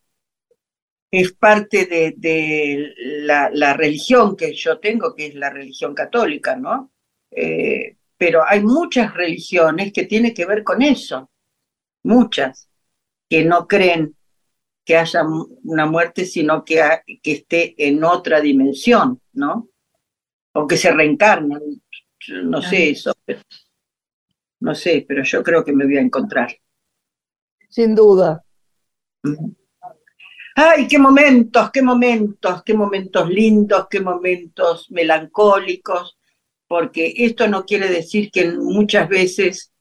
es 1.13 1.35
parte 1.35 1.85
de, 1.85 2.95
la, 2.97 3.75
religión 3.75 4.35
que 4.35 4.55
yo 4.55 4.79
tengo, 4.79 5.15
que 5.15 5.27
es 5.27 5.35
la 5.35 5.51
religión 5.51 5.95
católica, 5.95 6.57
¿no? 6.57 6.91
Eh, 7.31 7.99
pero 8.17 8.43
hay 8.49 8.63
muchas 8.63 9.13
religiones 9.13 9.93
que 9.93 10.07
tienen 10.07 10.33
que 10.33 10.47
ver 10.47 10.65
con 10.65 10.81
eso, 10.81 11.31
muchas, 12.03 12.71
que 13.29 13.45
no 13.45 13.69
creen 13.69 14.17
que 14.87 14.97
haya 14.97 15.23
una 15.65 15.85
muerte, 15.85 16.25
sino 16.25 16.65
que, 16.65 16.83
que 17.23 17.33
esté 17.33 17.75
en 17.77 18.03
otra 18.05 18.41
dimensión, 18.41 19.21
¿no? 19.35 19.69
O 20.55 20.67
que 20.67 20.79
se 20.79 20.93
reencarnan, 20.93 21.61
no 22.45 22.63
sé 22.63 22.91
eso, 22.91 23.13
no 24.63 24.75
sé, 24.75 25.05
pero 25.07 25.25
yo 25.25 25.43
creo 25.43 25.65
que 25.65 25.73
me 25.73 25.85
voy 25.85 25.97
a 25.97 26.01
encontrar. 26.01 26.55
Sin 27.69 27.95
duda. 27.95 28.45
Ay, 30.55 30.87
qué 30.87 30.99
momentos, 30.99 31.71
qué 31.73 31.83
momentos, 31.83 32.63
qué 32.63 32.75
momentos 32.75 33.29
lindos, 33.29 33.87
qué 33.91 34.01
momentos 34.01 34.91
melancólicos, 34.91 36.17
porque 36.69 37.13
esto 37.17 37.49
no 37.49 37.65
quiere 37.65 37.89
decir 37.89 38.31
que 38.31 38.53
muchas 38.53 39.09
veces 39.09 39.73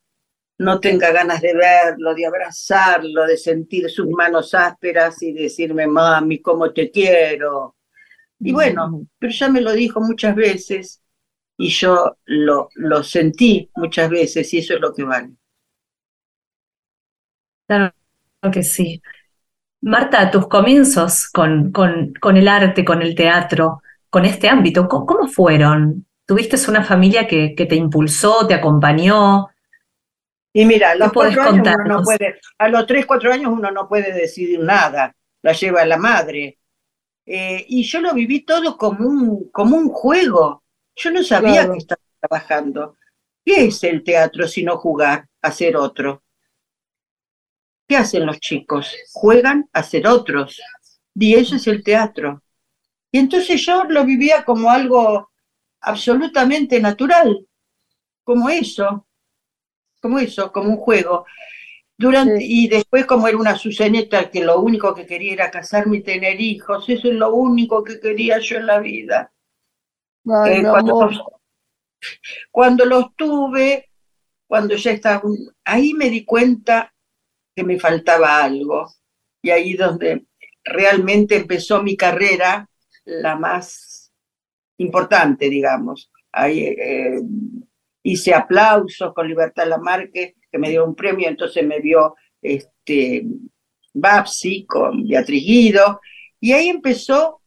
no 0.57 0.79
tenga 0.79 1.11
ganas 1.11 1.41
de 1.41 1.53
verlo, 1.53 2.15
de 2.15 2.25
abrazarlo, 2.25 3.25
de 3.27 3.37
sentir 3.37 3.89
sus 3.89 4.07
manos 4.07 4.53
ásperas 4.53 5.21
y 5.21 5.33
decirme, 5.33 5.85
mami, 5.85 6.41
cómo 6.41 6.71
te 6.71 6.89
quiero. 6.89 7.75
Y 8.39 8.51
bueno, 8.51 9.05
pero 9.19 9.31
ya 9.31 9.49
me 9.49 9.61
lo 9.61 9.73
dijo 9.73 10.01
muchas 10.01 10.35
veces 10.35 11.01
y 11.61 11.69
yo 11.69 12.17
lo, 12.25 12.69
lo 12.73 13.03
sentí 13.03 13.69
muchas 13.75 14.09
veces 14.09 14.51
y 14.53 14.57
eso 14.57 14.73
es 14.73 14.81
lo 14.81 14.91
que 14.93 15.03
vale. 15.03 15.29
Claro 17.67 17.93
que 18.51 18.63
sí. 18.63 18.99
Marta, 19.81 20.31
tus 20.31 20.47
comienzos 20.47 21.29
con, 21.29 21.71
con, 21.71 22.37
el 22.37 22.47
arte, 22.47 22.83
con 22.83 23.03
el 23.03 23.13
teatro, 23.13 23.83
con 24.09 24.25
este 24.25 24.49
ámbito, 24.49 24.87
¿cómo, 24.87 25.27
fueron? 25.27 26.05
¿Tuviste 26.25 26.57
una 26.67 26.83
familia 26.83 27.27
que, 27.27 27.53
que, 27.55 27.67
te 27.67 27.75
impulsó, 27.75 28.47
te 28.47 28.55
acompañó? 28.55 29.47
Y 30.53 30.65
mira, 30.65 30.91
a 30.91 30.95
los, 30.95 31.13
cuatro 31.13 31.43
años 31.43 31.67
uno 31.75 31.85
no 31.85 32.03
puede, 32.03 32.39
a 32.57 32.67
los 32.69 32.87
tres, 32.87 33.05
cuatro 33.05 33.31
años 33.31 33.51
uno 33.53 33.69
no 33.71 33.87
puede 33.87 34.11
decidir 34.13 34.59
nada, 34.59 35.15
la 35.43 35.53
lleva 35.53 35.85
la 35.85 35.97
madre. 35.97 36.57
Eh, 37.25 37.65
y 37.69 37.83
yo 37.83 38.01
lo 38.01 38.13
viví 38.13 38.41
todo 38.41 38.77
como 38.77 39.07
un, 39.07 39.49
como 39.51 39.77
un 39.77 39.89
juego. 39.89 40.63
Yo 40.95 41.11
no 41.11 41.23
sabía 41.23 41.69
que 41.69 41.77
estaba 41.77 42.01
trabajando. 42.19 42.97
¿Qué 43.43 43.65
es 43.65 43.83
el 43.83 44.03
teatro 44.03 44.47
sino 44.47 44.77
jugar, 44.77 45.27
hacer 45.41 45.75
otro? 45.75 46.23
¿Qué 47.87 47.97
hacen 47.97 48.25
los 48.25 48.39
chicos? 48.39 48.95
Juegan 49.11 49.69
a 49.73 49.83
ser 49.83 50.07
otros. 50.07 50.61
Y 51.15 51.35
eso 51.35 51.55
es 51.55 51.67
el 51.67 51.83
teatro. 51.83 52.41
Y 53.11 53.19
entonces 53.19 53.65
yo 53.65 53.83
lo 53.85 54.05
vivía 54.05 54.45
como 54.45 54.69
algo 54.69 55.31
absolutamente 55.81 56.79
natural, 56.79 57.45
como 58.23 58.49
eso, 58.49 59.07
como 60.01 60.19
eso, 60.19 60.51
como 60.51 60.69
un 60.69 60.77
juego. 60.77 61.25
Durante, 61.97 62.43
Y 62.43 62.67
después 62.67 63.05
como 63.05 63.27
era 63.27 63.37
una 63.37 63.57
suceneta 63.57 64.29
que 64.29 64.43
lo 64.43 64.61
único 64.61 64.95
que 64.95 65.05
quería 65.05 65.33
era 65.33 65.51
casarme 65.51 65.97
y 65.97 66.03
tener 66.03 66.39
hijos, 66.39 66.87
eso 66.89 67.09
es 67.09 67.15
lo 67.15 67.33
único 67.33 67.83
que 67.83 67.99
quería 67.99 68.39
yo 68.39 68.57
en 68.57 68.67
la 68.67 68.79
vida. 68.79 69.31
Ay, 70.25 70.61
cuando, 70.63 71.09
cuando 72.51 72.85
los 72.85 73.15
tuve, 73.15 73.89
cuando 74.47 74.75
ya 74.75 74.91
estaba, 74.91 75.23
ahí 75.65 75.93
me 75.93 76.09
di 76.09 76.25
cuenta 76.25 76.93
que 77.55 77.63
me 77.63 77.79
faltaba 77.79 78.43
algo. 78.43 78.87
Y 79.41 79.49
ahí 79.49 79.73
donde 79.73 80.25
realmente 80.63 81.35
empezó 81.35 81.81
mi 81.81 81.97
carrera, 81.97 82.69
la 83.05 83.35
más 83.35 84.11
importante, 84.77 85.49
digamos. 85.49 86.11
Ahí 86.31 86.59
eh, 86.63 87.21
hice 88.03 88.33
aplausos 88.33 89.13
con 89.13 89.27
Libertad 89.27 89.67
Lamarque, 89.67 90.35
que 90.51 90.57
me 90.57 90.69
dio 90.69 90.85
un 90.85 90.95
premio, 90.95 91.27
entonces 91.27 91.65
me 91.65 91.79
vio 91.79 92.15
este, 92.41 93.25
Babsi 93.93 94.65
con 94.65 95.07
Beatriz 95.07 95.43
Guido, 95.45 96.01
y 96.39 96.53
ahí 96.53 96.69
empezó 96.69 97.40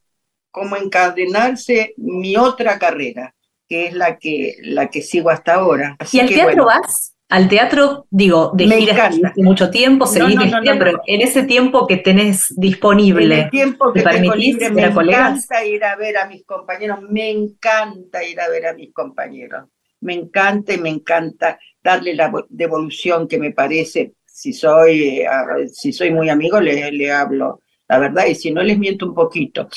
como 0.55 0.77
encadenarse 0.77 1.95
mi 1.99 2.37
otra 2.37 2.79
carrera, 2.79 3.35
que 3.69 3.87
es 3.89 3.95
la 3.95 4.19
que, 4.19 4.57
la 4.63 4.89
que 4.91 5.03
sigo 5.03 5.31
hasta 5.31 5.55
ahora. 5.55 5.97
¿Y 6.11 6.21
al 6.21 6.33
teatro 6.33 6.65
vas? 6.67 7.15
Al 7.29 7.49
teatro, 7.49 8.07
digo, 8.11 8.53
de 8.55 8.69
Me 8.69 8.77
gira 8.77 8.95
encanta. 8.95 9.35
mucho 9.37 9.71
tiempo, 9.71 10.07
seguís 10.07 10.39
no, 10.39 10.47
no, 10.47 10.61
no, 10.61 10.79
pero 10.79 11.01
en 11.07 11.21
ese 11.23 11.43
tiempo 11.43 11.87
que 11.87 11.97
tenés 11.97 12.55
disponible, 12.57 13.25
En 13.27 13.33
el 13.33 13.49
tiempo 13.51 13.93
que 13.93 14.03
¿te 14.03 14.07
tengo 14.09 14.35
permitís 14.35 14.35
libre, 14.35 14.71
me 14.71 14.85
a 14.85 14.93
colegas? 14.93 15.49
encanta 15.49 15.65
ir 15.65 15.85
a 15.85 15.95
ver 15.97 16.17
a 16.19 16.27
mis 16.27 16.45
compañeros, 16.45 16.99
me 17.09 17.31
encanta 17.31 18.25
ir 18.25 18.41
a 18.41 18.49
ver 18.49 18.67
a 18.67 18.75
mis 18.75 18.93
compañeros, 18.93 19.65
me 20.01 20.15
encanta 20.15 20.75
y 20.75 20.79
me 20.79 20.89
encanta 20.91 21.59
darle 21.83 22.15
la 22.15 22.31
vo- 22.31 22.47
devolución 22.49 23.29
que 23.29 23.39
me 23.39 23.53
parece, 23.53 24.15
si 24.27 24.53
soy, 24.53 25.21
eh, 25.21 25.27
si 25.73 25.93
soy 25.93 26.11
muy 26.11 26.29
amigo, 26.29 26.61
le, 26.61 26.91
le 26.93 27.13
hablo 27.13 27.61
la 27.89 27.99
verdad, 27.99 28.27
y 28.27 28.35
si 28.35 28.51
no, 28.51 28.63
les 28.63 28.79
miento 28.79 29.07
un 29.07 29.15
poquito, 29.15 29.69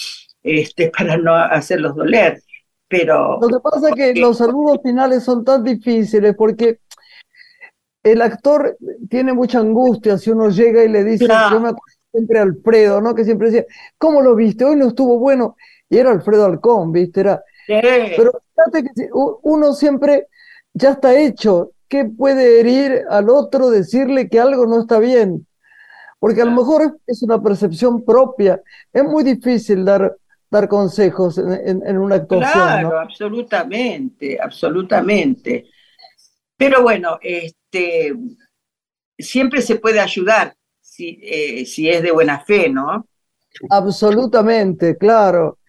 este, 0.47 0.89
para 0.97 1.17
no 1.17 1.35
hacerlos 1.35 1.95
doler, 1.95 2.41
pero... 2.87 3.39
Lo 3.41 3.47
que 3.47 3.59
pasa 3.61 3.89
es 3.89 3.95
que 3.95 4.15
los 4.19 4.37
saludos 4.37 4.79
finales 4.83 5.23
son 5.23 5.43
tan 5.43 5.63
difíciles 5.63 6.35
porque 6.35 6.79
el 8.03 8.21
actor 8.21 8.77
tiene 9.09 9.33
mucha 9.33 9.59
angustia 9.59 10.17
si 10.17 10.31
uno 10.31 10.49
llega 10.49 10.83
y 10.83 10.89
le 10.89 11.03
dice, 11.03 11.25
Claro. 11.25 11.55
yo 11.55 11.59
me 11.59 11.69
acuerdo 11.69 11.97
siempre 12.11 12.39
a 12.39 12.43
Alfredo, 12.43 13.01
¿no? 13.01 13.13
Que 13.13 13.25
siempre 13.25 13.51
decía, 13.51 13.65
¿cómo 13.97 14.21
lo 14.21 14.35
viste? 14.35 14.63
Hoy 14.65 14.75
no 14.77 14.87
estuvo 14.87 15.19
bueno. 15.19 15.55
Y 15.89 15.97
era 15.97 16.11
Alfredo 16.11 16.45
Alcón, 16.45 16.91
¿viste? 16.91 17.21
Era, 17.21 17.43
eh, 17.67 18.13
pero 18.15 18.31
fíjate 18.55 18.83
que 18.95 19.09
uno 19.11 19.73
siempre 19.73 20.27
ya 20.73 20.91
está 20.91 21.17
hecho. 21.17 21.71
¿Qué 21.89 22.05
puede 22.05 22.59
herir 22.59 23.03
al 23.09 23.29
otro 23.29 23.69
decirle 23.69 24.29
que 24.29 24.39
algo 24.39 24.65
no 24.65 24.81
está 24.81 24.99
bien? 24.99 25.45
Porque 26.19 26.41
a 26.41 26.45
lo 26.45 26.51
mejor 26.51 26.97
es 27.05 27.23
una 27.23 27.41
percepción 27.41 28.03
propia. 28.03 28.61
Es 28.91 29.03
muy 29.03 29.23
difícil 29.23 29.85
dar, 29.85 30.15
dar 30.51 30.67
consejos 30.69 31.37
en, 31.37 31.51
en- 31.53 31.83
en 31.87 31.97
una 31.97 32.15
actuación, 32.15 32.79
Claro, 32.79 32.79
¿no? 32.81 32.99
absolutamente, 32.99 34.37
absolutamente. 34.41 35.65
Pero 36.57 36.83
bueno, 36.83 37.19
este, 37.21 38.13
siempre 39.17 39.61
se 39.61 39.77
puede 39.77 39.99
ayudar 39.99 40.55
si, 40.81 41.19
eh, 41.21 41.65
si 41.65 41.89
es 41.89 42.01
de 42.01 42.11
buena 42.11 42.39
fe, 42.41 42.69
¿no? 42.69 43.07
Absolutamente, 43.69 44.97
claro. 44.97 45.59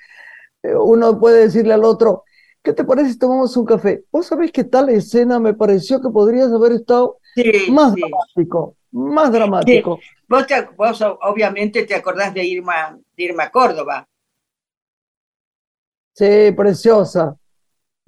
Eh, 0.63 0.75
Uno 0.77 1.19
puede 1.21 1.43
decirle 1.45 1.75
al 1.75 1.85
otro, 1.85 2.25
¿qué 2.63 2.73
te 2.73 2.85
parece 2.85 3.13
si 3.13 3.19
tomamos 3.21 3.57
un 3.57 3.67
café? 3.67 4.05
Vos 4.13 4.27
sabés 4.27 4.53
que 4.53 4.65
tal 4.65 4.89
escena 4.91 5.41
me 5.41 5.55
pareció 5.55 6.01
que 6.03 6.11
podrías 6.11 6.53
haber 6.53 6.73
estado 6.73 7.19
Sí, 7.35 7.53
más 7.67 7.95
sí. 7.95 8.01
dramático, 8.01 8.77
más 8.93 9.33
dramático. 9.33 10.05
Vos, 10.29 10.47
te 10.47 10.55
obviamente 11.23 11.85
te 11.85 11.95
acordás 11.95 12.35
de 12.35 12.45
Irma, 12.45 12.99
de 13.17 13.23
Irma 13.25 13.51
Córdoba. 13.51 14.07
Sí, 16.19 16.53
preciosa. 16.57 17.37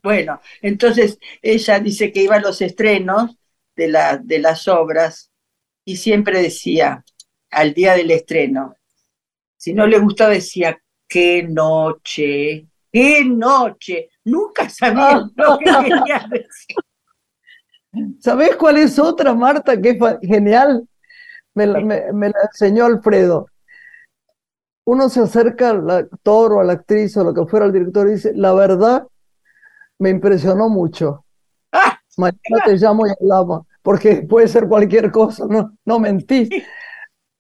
Bueno, 0.03 0.41
entonces 0.63 1.19
ella 1.43 1.79
dice 1.79 2.13
que 2.13 2.23
iba 2.23 2.37
a 2.37 2.41
los 2.41 2.61
estrenos 2.63 3.37
de, 3.77 3.89
la, 3.89 4.17
de 4.17 4.39
las 4.39 4.67
obras 4.69 5.31
y 5.85 5.97
siempre 5.97 6.41
decía, 6.43 7.05
al 7.51 7.75
día 7.75 7.95
del 7.95 8.11
estreno, 8.11 8.77
si 9.57 9.75
no 9.75 9.87
le 9.87 9.99
gustaba 10.01 10.31
decía, 10.33 10.81
qué 11.09 11.45
noche, 11.45 12.69
qué 12.93 13.25
noche. 13.25 14.11
Nunca 14.25 14.69
sabía 14.71 15.23
lo 15.37 15.59
que 15.59 15.65
quería 15.79 16.27
decir. 16.31 16.77
¿Sabés 18.21 18.57
cuál 18.57 18.79
es 18.79 18.99
otra, 18.99 19.35
Marta, 19.35 19.81
que 19.81 19.91
es 19.91 19.99
genial? 20.23 20.87
Me 21.55 21.67
la, 21.67 21.81
me- 21.81 22.13
me 22.13 22.29
la 22.31 22.41
enseñó 22.53 22.87
Alfredo. 22.87 23.50
Uno 24.91 25.09
se 25.09 25.21
acerca 25.21 25.71
al 25.71 25.89
actor 25.89 26.53
o 26.53 26.61
a 26.61 26.65
la 26.65 26.73
actriz 26.73 27.17
o 27.17 27.23
lo 27.23 27.33
que 27.33 27.49
fuera 27.49 27.65
al 27.65 27.73
director 27.73 28.09
y 28.09 28.15
dice, 28.15 28.33
la 28.35 28.53
verdad, 28.53 29.07
me 30.01 30.11
impresionó 30.11 30.69
mucho. 30.69 31.25
Ah, 31.71 31.97
Mañana 32.17 32.65
te 32.65 32.77
llamo 32.77 33.07
y 33.07 33.11
hablamos, 33.11 33.69
porque 33.83 34.23
puede 34.29 34.49
ser 34.49 34.67
cualquier 34.67 35.13
cosa, 35.13 35.47
no, 35.49 35.79
no 35.85 36.01
mentí. 36.01 36.49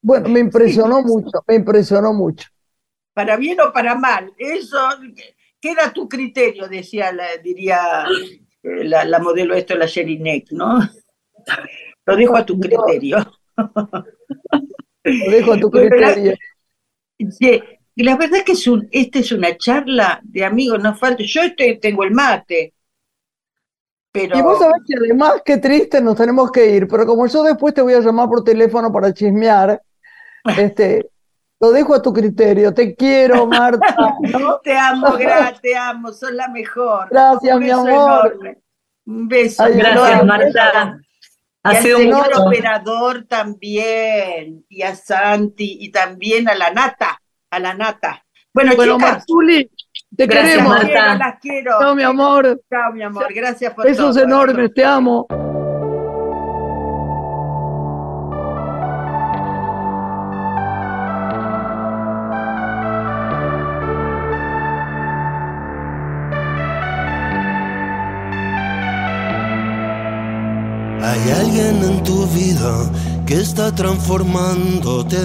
Bueno, 0.00 0.28
me 0.28 0.38
impresionó 0.38 1.02
mucho, 1.02 1.42
me 1.48 1.56
impresionó 1.56 2.12
mucho. 2.12 2.48
para 3.14 3.36
bien 3.36 3.60
o 3.60 3.72
para 3.72 3.96
mal, 3.96 4.32
eso 4.38 4.78
queda 5.60 5.86
a 5.86 5.92
tu 5.92 6.08
criterio, 6.08 6.68
decía 6.68 7.10
la, 7.10 7.36
diría 7.42 8.04
eh, 8.62 8.84
la, 8.84 9.04
la 9.04 9.18
modelo 9.18 9.56
esto, 9.56 9.74
la 9.74 9.88
Jelinek, 9.88 10.52
¿no? 10.52 10.78
Lo 12.06 12.14
dejo 12.14 12.36
a 12.36 12.46
tu 12.46 12.60
criterio. 12.60 13.18
Lo 15.02 15.30
dejo 15.32 15.52
a 15.54 15.58
tu 15.58 15.68
criterio. 15.68 16.36
Sí, 17.30 17.62
y 17.94 18.02
la 18.04 18.16
verdad 18.16 18.38
que 18.44 18.52
es 18.52 18.66
un, 18.66 18.88
esta 18.92 19.18
es 19.18 19.32
una 19.32 19.56
charla 19.56 20.20
de 20.22 20.44
amigos, 20.44 20.80
no 20.82 20.94
falta. 20.94 21.22
Yo 21.26 21.42
este, 21.42 21.76
tengo 21.76 22.04
el 22.04 22.12
mate, 22.12 22.74
pero 24.12 24.38
Y 24.38 24.42
vos 24.42 24.58
sabés 24.58 24.82
que 24.86 24.94
además, 24.96 25.42
qué 25.44 25.58
triste, 25.58 26.00
nos 26.00 26.16
tenemos 26.16 26.50
que 26.50 26.66
ir, 26.66 26.88
pero 26.88 27.06
como 27.06 27.26
yo 27.26 27.42
después 27.42 27.74
te 27.74 27.82
voy 27.82 27.94
a 27.94 28.00
llamar 28.00 28.28
por 28.28 28.42
teléfono 28.42 28.92
para 28.92 29.12
chismear, 29.12 29.80
este, 30.58 31.10
lo 31.60 31.70
dejo 31.72 31.94
a 31.94 32.02
tu 32.02 32.12
criterio. 32.12 32.72
Te 32.72 32.94
quiero, 32.94 33.46
Marta. 33.46 33.94
¿no? 34.32 34.58
te 34.60 34.76
amo, 34.76 35.08
gra- 35.08 35.60
te 35.60 35.76
amo, 35.76 36.12
sos 36.12 36.32
la 36.32 36.48
mejor. 36.48 37.08
Gracias, 37.10 37.54
Un 37.54 37.60
mi 37.60 37.66
beso 37.66 37.80
amor. 37.80 38.26
enorme. 38.32 38.58
Un 39.06 39.28
beso. 39.28 39.62
Ay, 39.62 39.74
Gracias, 39.76 40.22
Enorme. 40.22 40.52
Marta. 41.62 41.72
Y 41.72 41.74
Ha 41.74 41.78
al 41.78 41.82
sido 41.82 41.96
un 41.98 42.02
señor 42.04 42.26
gusto. 42.28 42.42
operador 42.44 43.24
también, 43.28 44.64
y 44.68 44.82
a 44.82 44.94
Santi, 44.94 45.78
y 45.80 45.90
también 45.90 46.48
a 46.48 46.54
la 46.54 46.70
Nata, 46.70 47.20
a 47.50 47.58
la 47.58 47.74
Nata. 47.74 48.24
Bueno, 48.52 48.74
Bueno, 48.76 48.96
chicas, 48.96 49.12
Marzuli, 49.12 49.70
te 50.16 50.26
Gracias, 50.26 50.50
queremos. 50.54 50.74
las 50.74 50.82
Marta. 50.84 50.92
quiero, 51.00 51.18
las 51.18 51.40
quiero. 51.40 51.70
Chao, 51.80 51.94
mi 51.94 52.02
amor. 52.02 52.60
Chao, 52.70 52.92
mi 52.92 53.02
amor, 53.02 53.32
gracias 53.32 53.74
por 53.74 53.84
Besos 53.84 54.14
todo. 54.16 54.24
enormes, 54.24 54.74
te 54.74 54.84
amo. 54.84 55.26
Alguien 71.60 71.84
en 71.84 72.02
tu 72.04 72.26
vida 72.28 72.90
que 73.26 73.40
está 73.40 73.74
transformándote. 73.74 75.18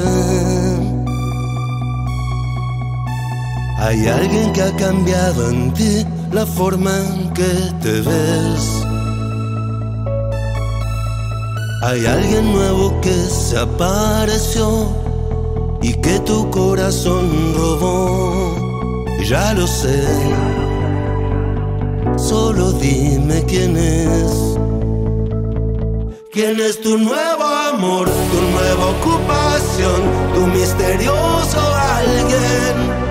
Hay 3.80 4.08
alguien 4.08 4.52
que 4.54 4.62
ha 4.64 4.76
cambiado 4.76 5.50
en 5.50 5.74
ti 5.74 6.06
la 6.32 6.46
forma 6.46 6.92
en 6.98 7.34
que 7.34 7.52
te 7.82 8.02
ves. 8.02 8.84
Hay 11.84 12.06
alguien 12.06 12.52
nuevo 12.52 13.00
que 13.02 13.14
se 13.14 13.58
apareció 13.58 14.88
y 15.82 15.94
que 15.94 16.20
tu 16.22 16.50
corazón 16.50 17.54
robó. 17.56 18.56
Ya 19.24 19.54
lo 19.54 19.68
sé. 19.68 20.04
Solo 22.18 22.72
dime 22.74 23.44
quién 23.48 23.78
es. 23.78 24.55
¿Quién 26.36 26.60
es 26.60 26.82
tu 26.82 26.98
nuevo 26.98 27.46
amor, 27.46 28.10
tu 28.10 28.42
nueva 28.52 28.86
ocupación, 28.98 30.02
tu 30.34 30.42
misterioso 30.48 31.60
alguien? 31.98 33.06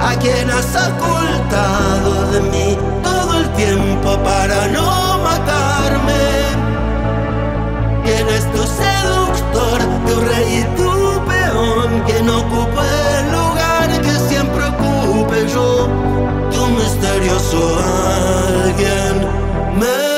a 0.00 0.16
quien 0.16 0.50
has 0.50 0.74
ocultado 0.74 2.30
de 2.32 2.40
mí 2.40 2.78
todo 3.02 3.40
el 3.40 3.48
tiempo 3.54 4.16
para 4.22 4.68
no 4.68 5.18
matarme. 5.18 6.24
¿Quién 8.04 8.28
es 8.28 8.44
tu 8.52 8.62
seductor, 8.82 9.78
tu 10.06 10.20
rey 10.20 10.60
y 10.60 10.76
tu 10.76 10.92
peón? 11.28 12.02
¿Quién 12.06 12.28
ocupa 12.30 12.84
el 13.18 13.32
lugar 13.32 14.00
que 14.00 14.14
siempre 14.30 14.64
ocupe 14.64 15.46
yo? 15.52 15.88
Tu 16.52 16.66
misterioso 16.68 17.78
alguien. 18.64 19.14
Me 19.78 20.17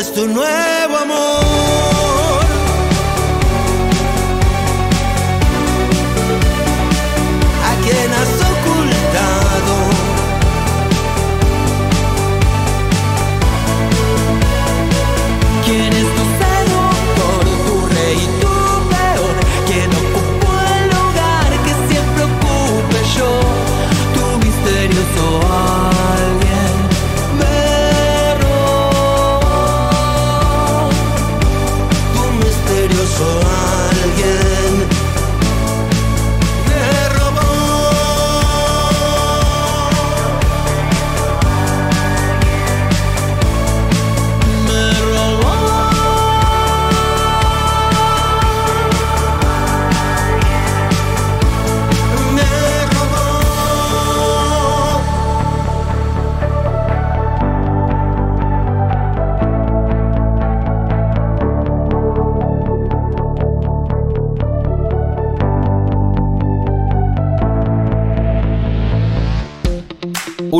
eres 0.00 0.14
tu 0.14 0.26
nuevo 0.26 0.79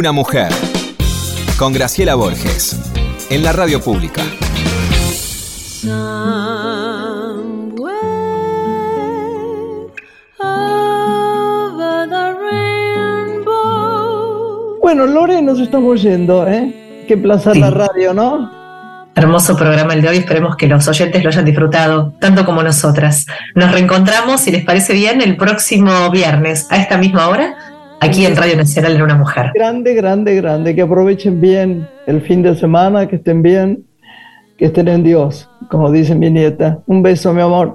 Una 0.01 0.12
mujer. 0.12 0.48
Con 1.59 1.74
Graciela 1.74 2.14
Borges. 2.14 2.80
En 3.28 3.42
la 3.42 3.53
radio 3.53 3.82
pública. 3.82 4.22
Bueno, 14.80 15.05
Lore, 15.05 15.42
nos 15.42 15.61
estamos 15.61 16.01
yendo, 16.01 16.48
¿eh? 16.48 17.05
Qué 17.07 17.18
placer 17.18 17.59
la 17.59 17.68
radio, 17.68 18.14
¿no? 18.14 18.51
Hermoso 19.14 19.55
programa 19.55 19.92
el 19.92 20.01
de 20.01 20.09
hoy, 20.09 20.16
esperemos 20.16 20.57
que 20.57 20.66
los 20.66 20.88
oyentes 20.88 21.22
lo 21.22 21.28
hayan 21.28 21.44
disfrutado, 21.44 22.14
tanto 22.18 22.46
como 22.46 22.62
nosotras. 22.62 23.26
Nos 23.55 23.70
reencontramos, 23.70 24.40
si 24.40 24.51
les 24.51 24.64
parece 24.64 24.94
bien, 24.94 25.20
el 25.20 25.36
próximo 25.36 26.11
viernes, 26.11 26.68
a 26.70 26.78
esta 26.78 26.96
misma 26.96 27.28
hora, 27.28 27.55
aquí 28.01 28.24
en 28.24 28.36
Radio 28.36 28.57
Nacional 28.57 28.96
de 28.96 29.03
una 29.03 29.14
Mujer. 29.14 29.51
Grande, 29.55 29.94
grande, 29.94 30.34
grande. 30.34 30.74
Que 30.74 30.82
aprovechen 30.82 31.40
bien 31.40 31.88
el 32.07 32.20
fin 32.22 32.42
de 32.42 32.57
semana, 32.57 33.07
que 33.07 33.16
estén 33.16 33.42
bien, 33.42 33.84
que 34.57 34.66
estén 34.66 34.88
en 34.88 35.03
Dios, 35.03 35.48
como 35.70 35.90
dice 35.90 36.14
mi 36.14 36.30
nieta. 36.30 36.80
Un 36.86 37.03
beso, 37.03 37.32
mi 37.32 37.42
amor. 37.42 37.74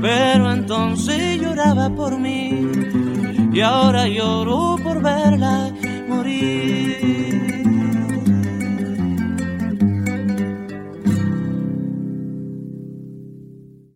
pero 0.00 0.52
entonces 0.52 1.40
lloraba 1.40 1.88
por 1.90 2.18
mí 2.18 2.70
y 3.52 3.60
ahora 3.60 4.06
lloro 4.08 4.76
por 4.82 5.02
verla 5.02 5.72
morir. 6.08 7.15